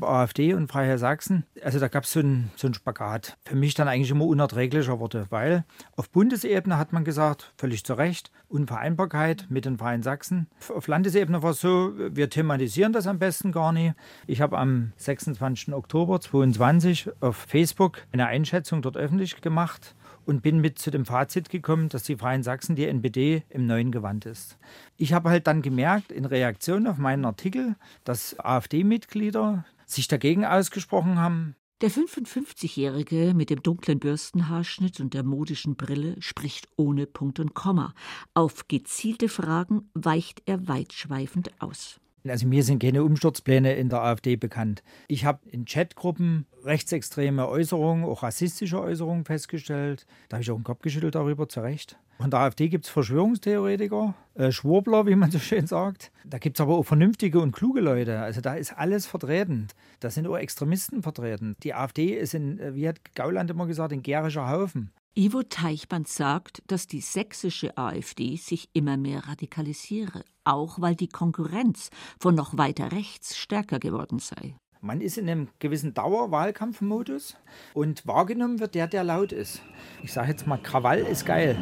AfD 0.00 0.54
und 0.54 0.68
Freiherr 0.68 0.98
Sachsen. 0.98 1.44
Also 1.62 1.78
da 1.78 1.88
gab 1.88 2.04
es 2.04 2.12
so 2.12 2.20
einen 2.20 2.50
so 2.56 2.72
Spagat. 2.72 3.36
Für 3.44 3.56
mich 3.56 3.74
dann 3.74 3.88
eigentlich 3.88 4.10
immer 4.10 4.26
unerträglicher 4.26 4.98
wurde, 4.98 5.26
weil 5.30 5.64
auf 5.96 6.10
Bundesebene 6.10 6.78
hat 6.78 6.92
man 6.92 7.04
gesagt, 7.04 7.52
völlig 7.56 7.84
zu 7.84 7.94
Recht, 7.94 8.30
Unvereinbarkeit 8.48 9.46
mit 9.48 9.64
den 9.64 9.78
Freien 9.78 10.02
Sachsen. 10.02 10.48
Auf 10.74 10.86
Landesebene 10.86 11.42
war 11.42 11.50
es 11.50 11.60
so, 11.60 11.92
wir 11.96 12.30
thematisieren 12.30 12.92
das 12.92 13.06
am 13.06 13.18
besten 13.18 13.52
gar 13.52 13.72
nicht. 13.72 13.94
Ich 14.26 14.40
habe 14.40 14.58
am 14.58 14.92
26. 14.96 15.74
Oktober 15.74 16.20
2022 16.20 17.10
auf 17.20 17.36
Facebook 17.36 18.02
eine 18.12 18.26
Einschätzung 18.26 18.82
dort 18.82 18.96
öffentlich 18.96 19.40
gemacht 19.40 19.94
und 20.24 20.42
bin 20.42 20.60
mit 20.60 20.78
zu 20.78 20.90
dem 20.90 21.04
Fazit 21.04 21.50
gekommen, 21.50 21.88
dass 21.88 22.02
die 22.02 22.16
Freien 22.16 22.42
Sachsen 22.42 22.76
die 22.76 22.86
NPD 22.86 23.44
im 23.48 23.66
neuen 23.66 23.92
Gewand 23.92 24.26
ist. 24.26 24.58
Ich 24.96 25.12
habe 25.12 25.30
halt 25.30 25.46
dann 25.46 25.62
gemerkt, 25.62 26.12
in 26.12 26.24
Reaktion 26.24 26.86
auf 26.86 26.98
meinen 26.98 27.24
Artikel, 27.24 27.76
dass 28.04 28.38
AfD-Mitglieder 28.38 29.64
sich 29.86 30.08
dagegen 30.08 30.44
ausgesprochen 30.44 31.18
haben. 31.18 31.56
Der 31.82 31.90
55-Jährige 31.90 33.34
mit 33.34 33.50
dem 33.50 33.60
dunklen 33.60 33.98
Bürstenhaarschnitt 33.98 35.00
und 35.00 35.14
der 35.14 35.24
modischen 35.24 35.74
Brille 35.74 36.14
spricht 36.20 36.68
ohne 36.76 37.06
Punkt 37.06 37.40
und 37.40 37.54
Komma. 37.54 37.92
Auf 38.34 38.68
gezielte 38.68 39.28
Fragen 39.28 39.90
weicht 39.92 40.42
er 40.46 40.68
weitschweifend 40.68 41.50
aus. 41.60 41.98
Also 42.26 42.46
mir 42.46 42.62
sind 42.62 42.80
keine 42.80 43.02
Umsturzpläne 43.02 43.74
in 43.74 43.88
der 43.88 44.02
AfD 44.02 44.36
bekannt. 44.36 44.82
Ich 45.08 45.24
habe 45.24 45.40
in 45.48 45.64
Chatgruppen 45.64 46.46
rechtsextreme 46.64 47.48
Äußerungen, 47.48 48.04
auch 48.04 48.22
rassistische 48.22 48.80
Äußerungen 48.80 49.24
festgestellt. 49.24 50.06
Da 50.28 50.36
habe 50.36 50.42
ich 50.42 50.50
auch 50.50 50.56
den 50.56 50.64
Kopf 50.64 50.82
geschüttelt 50.82 51.14
darüber, 51.14 51.48
zu 51.48 51.60
Recht. 51.60 51.98
Von 52.18 52.30
der 52.30 52.40
AfD 52.40 52.68
gibt 52.68 52.84
es 52.84 52.90
Verschwörungstheoretiker, 52.90 54.14
äh, 54.34 54.52
Schwurbler, 54.52 55.06
wie 55.06 55.16
man 55.16 55.32
so 55.32 55.40
schön 55.40 55.66
sagt. 55.66 56.12
Da 56.24 56.38
gibt 56.38 56.56
es 56.56 56.60
aber 56.60 56.76
auch 56.76 56.84
vernünftige 56.84 57.40
und 57.40 57.50
kluge 57.50 57.80
Leute. 57.80 58.20
Also 58.20 58.40
da 58.40 58.54
ist 58.54 58.78
alles 58.78 59.06
vertreten. 59.06 59.66
Da 59.98 60.08
sind 60.08 60.28
auch 60.28 60.36
Extremisten 60.36 61.02
vertreten. 61.02 61.56
Die 61.64 61.74
AfD 61.74 62.14
ist, 62.14 62.34
in, 62.34 62.60
äh, 62.60 62.76
wie 62.76 62.88
hat 62.88 63.00
Gauland 63.16 63.50
immer 63.50 63.66
gesagt, 63.66 63.92
ein 63.92 64.02
gärischer 64.02 64.48
Haufen. 64.48 64.92
Ivo 65.14 65.42
Teichmann 65.42 66.06
sagt, 66.06 66.62
dass 66.68 66.86
die 66.86 67.02
sächsische 67.02 67.76
AfD 67.76 68.36
sich 68.36 68.70
immer 68.72 68.96
mehr 68.96 69.28
radikalisiere, 69.28 70.24
auch 70.44 70.80
weil 70.80 70.96
die 70.96 71.08
Konkurrenz 71.08 71.90
von 72.18 72.34
noch 72.34 72.56
weiter 72.56 72.92
rechts 72.92 73.36
stärker 73.36 73.78
geworden 73.78 74.20
sei. 74.20 74.56
Man 74.80 75.02
ist 75.02 75.18
in 75.18 75.28
einem 75.28 75.48
gewissen 75.58 75.92
Dauerwahlkampfmodus 75.92 77.36
und 77.74 78.06
wahrgenommen 78.06 78.58
wird 78.58 78.74
der, 78.74 78.88
der 78.88 79.04
laut 79.04 79.32
ist. 79.32 79.60
Ich 80.02 80.14
sage 80.14 80.30
jetzt 80.30 80.46
mal, 80.46 80.56
Krawall 80.56 81.00
ist 81.00 81.26
geil. 81.26 81.58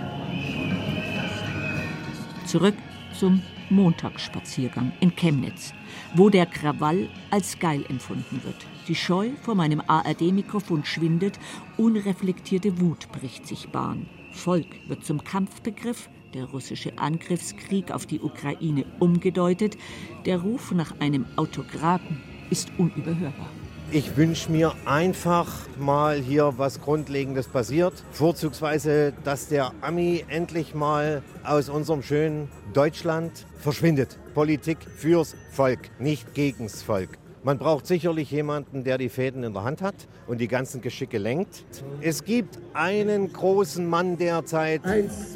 Zurück 2.46 2.76
zum 3.18 3.42
Montagsspaziergang 3.68 4.92
in 5.00 5.16
Chemnitz, 5.16 5.74
wo 6.14 6.30
der 6.30 6.46
Krawall 6.46 7.08
als 7.32 7.58
geil 7.58 7.84
empfunden 7.88 8.44
wird. 8.44 8.64
Die 8.90 8.96
Scheu 8.96 9.30
vor 9.40 9.54
meinem 9.54 9.80
ARD-Mikrofon 9.86 10.84
schwindet, 10.84 11.38
unreflektierte 11.76 12.80
Wut 12.80 13.06
bricht 13.12 13.46
sich 13.46 13.68
Bahn. 13.68 14.08
Volk 14.32 14.66
wird 14.88 15.04
zum 15.04 15.22
Kampfbegriff, 15.22 16.08
der 16.34 16.46
russische 16.46 16.98
Angriffskrieg 16.98 17.92
auf 17.92 18.04
die 18.06 18.18
Ukraine 18.18 18.84
umgedeutet, 18.98 19.78
der 20.26 20.40
Ruf 20.40 20.72
nach 20.72 20.98
einem 20.98 21.24
Autokraten 21.36 22.20
ist 22.50 22.72
unüberhörbar. 22.78 23.48
Ich 23.92 24.16
wünsche 24.16 24.50
mir 24.50 24.74
einfach 24.86 25.68
mal 25.78 26.20
hier 26.20 26.54
was 26.56 26.80
Grundlegendes 26.80 27.46
passiert. 27.46 27.92
Vorzugsweise, 28.10 29.12
dass 29.22 29.46
der 29.46 29.72
Ami 29.82 30.24
endlich 30.26 30.74
mal 30.74 31.22
aus 31.44 31.68
unserem 31.68 32.02
schönen 32.02 32.48
Deutschland 32.72 33.46
verschwindet. 33.60 34.18
Politik 34.34 34.78
fürs 34.96 35.36
Volk, 35.52 35.90
nicht 36.00 36.34
gegens 36.34 36.82
Volk. 36.82 37.19
Man 37.42 37.56
braucht 37.56 37.86
sicherlich 37.86 38.30
jemanden, 38.30 38.84
der 38.84 38.98
die 38.98 39.08
Fäden 39.08 39.44
in 39.44 39.54
der 39.54 39.64
Hand 39.64 39.80
hat 39.80 39.94
und 40.26 40.42
die 40.42 40.48
ganzen 40.48 40.82
Geschicke 40.82 41.16
lenkt. 41.16 41.64
Es 42.02 42.24
gibt 42.24 42.58
einen 42.74 43.32
großen 43.32 43.88
Mann 43.88 44.18
derzeit, 44.18 44.82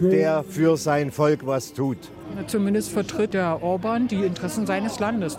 der 0.01 0.45
für 0.45 0.77
sein 0.77 1.11
Volk 1.11 1.47
was 1.47 1.73
tut. 1.73 1.97
Zumindest 2.47 2.93
vertritt 2.93 3.35
der 3.35 3.63
Orban 3.63 4.09
die 4.09 4.25
Interessen 4.25 4.67
seines 4.67 4.99
Landes. 4.99 5.39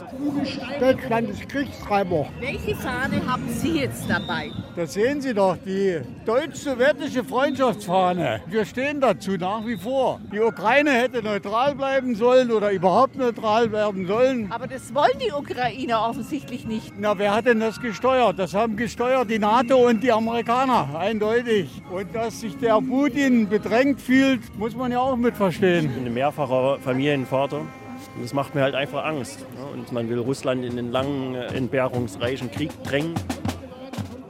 Deutschland 0.79 1.29
ist 1.29 1.47
Kriegstreiber. 1.49 2.27
Welche 2.39 2.75
Fahne 2.75 3.25
haben 3.25 3.47
Sie 3.49 3.79
jetzt 3.79 4.09
dabei? 4.09 4.51
Das 4.75 4.93
sehen 4.93 5.21
Sie 5.21 5.33
doch, 5.33 5.57
die 5.65 5.99
deutsch-sowjetische 6.25 7.23
Freundschaftsfahne. 7.23 8.41
Wir 8.47 8.65
stehen 8.65 9.01
dazu 9.01 9.31
nach 9.31 9.65
wie 9.65 9.77
vor. 9.77 10.19
Die 10.31 10.39
Ukraine 10.39 10.91
hätte 10.91 11.21
neutral 11.21 11.75
bleiben 11.75 12.15
sollen 12.15 12.51
oder 12.51 12.71
überhaupt 12.71 13.15
neutral 13.15 13.71
werden 13.71 14.07
sollen. 14.07 14.51
Aber 14.51 14.67
das 14.67 14.93
wollen 14.93 15.17
die 15.25 15.31
Ukrainer 15.31 16.07
offensichtlich 16.09 16.65
nicht. 16.65 16.93
Na, 16.97 17.17
wer 17.17 17.35
hat 17.35 17.45
denn 17.45 17.59
das 17.59 17.79
gesteuert? 17.79 18.39
Das 18.39 18.53
haben 18.53 18.75
gesteuert 18.77 19.29
die 19.29 19.39
NATO 19.39 19.77
und 19.87 20.01
die 20.01 20.11
Amerikaner, 20.11 20.97
eindeutig. 20.97 21.69
Und 21.91 22.13
dass 22.15 22.41
sich 22.41 22.57
der 22.57 22.79
Putin 22.81 23.47
bedrängt 23.47 24.01
fühlt, 24.01 24.41
muss 24.57 24.75
man 24.75 24.91
ja 24.91 24.99
auch 24.99 25.15
mitverstehen. 25.15 25.89
Ein 25.95 26.13
mehrfacher 26.13 26.74
Familienvater. 26.79 27.59
Und 27.59 28.23
das 28.23 28.33
macht 28.33 28.55
mir 28.55 28.61
halt 28.61 28.75
einfach 28.75 29.03
Angst. 29.05 29.45
Und 29.73 29.91
man 29.91 30.09
will 30.09 30.19
Russland 30.19 30.63
in 30.63 30.75
den 30.75 30.91
langen, 30.91 31.35
entbehrungsreichen 31.35 32.51
Krieg 32.51 32.71
drängen. 32.83 33.15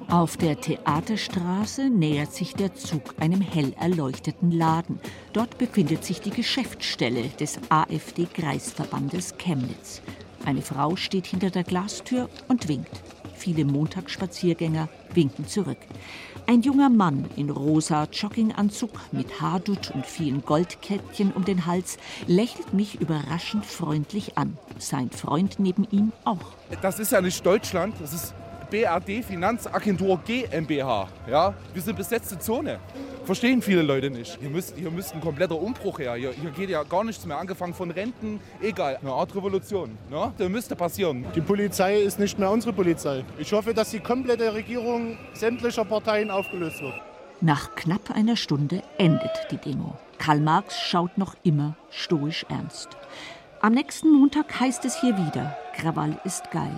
Auf 0.08 0.38
der 0.38 0.62
Theaterstraße 0.62 1.90
nähert 1.90 2.32
sich 2.32 2.54
der 2.54 2.76
Zug 2.76 3.16
einem 3.20 3.42
hell 3.42 3.74
erleuchteten 3.80 4.52
Laden. 4.52 5.00
Dort 5.34 5.58
befindet 5.58 6.06
sich 6.06 6.22
die 6.22 6.30
Geschäftsstelle 6.30 7.24
des 7.40 7.60
AfD-Kreisverbandes 7.70 9.38
Chemnitz. 9.38 10.02
Eine 10.46 10.62
Frau 10.62 10.96
steht 10.96 11.26
hinter 11.26 11.50
der 11.50 11.64
Glastür 11.64 12.30
und 12.48 12.68
winkt. 12.68 13.02
Viele 13.36 13.66
Montagsspaziergänger 13.66 14.90
winken 15.14 15.48
zurück. 15.48 15.80
Ein 16.48 16.62
junger 16.62 16.90
Mann 16.92 17.26
in 17.36 17.50
rosa 17.50 18.08
Jogginganzug 18.12 18.92
mit 19.12 19.42
Haardutt 19.42 19.90
und 19.96 20.06
vielen 20.06 20.44
Goldkettchen 20.46 21.32
um 21.32 21.44
den 21.44 21.66
Hals 21.66 21.98
lächelt 22.28 22.72
mich 22.72 23.02
überraschend 23.02 23.66
freundlich 23.66 24.38
an. 24.38 24.56
Sein 24.78 25.10
Freund 25.10 25.58
neben 25.58 25.88
ihm 25.90 26.12
auch. 26.24 26.54
Das 26.84 27.00
ist 27.00 27.12
ja 27.12 27.22
nicht 27.22 27.44
Deutschland, 27.44 27.96
das 28.00 28.14
ist 28.14 28.36
BRD 28.70 29.24
Finanzagentur 29.26 30.20
GmbH. 30.24 31.08
Ja? 31.28 31.56
Wir 31.74 31.82
sind 31.82 31.96
besetzte 31.96 32.38
Zone. 32.38 32.80
Verstehen 33.26 33.60
viele 33.60 33.82
Leute 33.82 34.12
nicht. 34.12 34.38
Hier 34.40 34.52
müsste 34.52 34.80
hier 34.80 34.92
müsst 34.92 35.16
ein 35.16 35.22
kompletter 35.22 35.60
Umbruch 35.60 35.98
her. 35.98 36.14
Hier, 36.14 36.32
hier, 36.32 36.52
geht 36.52 36.70
ja 36.70 36.84
gar 36.84 37.04
nichts 37.04 37.26
mehr. 37.26 37.40
Angefangen 37.40 37.74
von 37.74 37.90
Renten, 37.90 38.40
egal. 38.62 39.00
Eine 39.02 39.12
Art 39.12 39.36
Revolution. 39.36 39.98
Ne? 40.12 40.32
Das 40.38 40.48
müsste 40.48 40.76
passieren. 40.76 41.26
Die 41.34 41.42
Polizei 41.42 42.02
ist 42.02 42.20
nicht 42.20 42.38
mehr 42.38 42.52
unsere 42.52 42.72
Polizei. 42.72 43.26
Ich 43.40 43.52
hoffe, 43.52 43.74
dass 43.74 43.90
die 43.90 44.00
komplette 44.00 44.54
Regierung 44.54 45.18
sämtlicher 45.34 45.86
Parteien 45.86 46.30
aufgelöst 46.30 46.82
wird. 46.82 46.94
Nach 47.42 47.74
knapp 47.76 48.12
einer 48.12 48.36
Stunde 48.36 48.84
endet 49.00 49.48
die 49.50 49.58
Demo. 49.58 49.98
Karl 50.20 50.40
Marx 50.40 50.80
schaut 50.80 51.18
noch 51.18 51.36
immer 51.42 51.76
stoisch 51.90 52.46
ernst. 52.50 52.90
Am 53.60 53.74
nächsten 53.74 54.12
Montag 54.12 54.60
heißt 54.60 54.86
es 54.86 55.02
hier 55.02 55.18
wieder, 55.18 55.58
Krawall 55.76 56.20
ist 56.26 56.52
geil. 56.52 56.78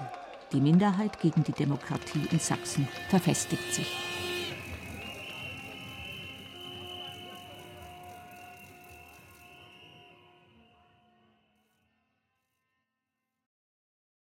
Die 0.53 0.61
Minderheit 0.61 1.19
gegen 1.19 1.43
die 1.43 1.51
Demokratie 1.51 2.25
in 2.31 2.39
Sachsen 2.39 2.87
verfestigt 3.09 3.73
sich. 3.73 4.16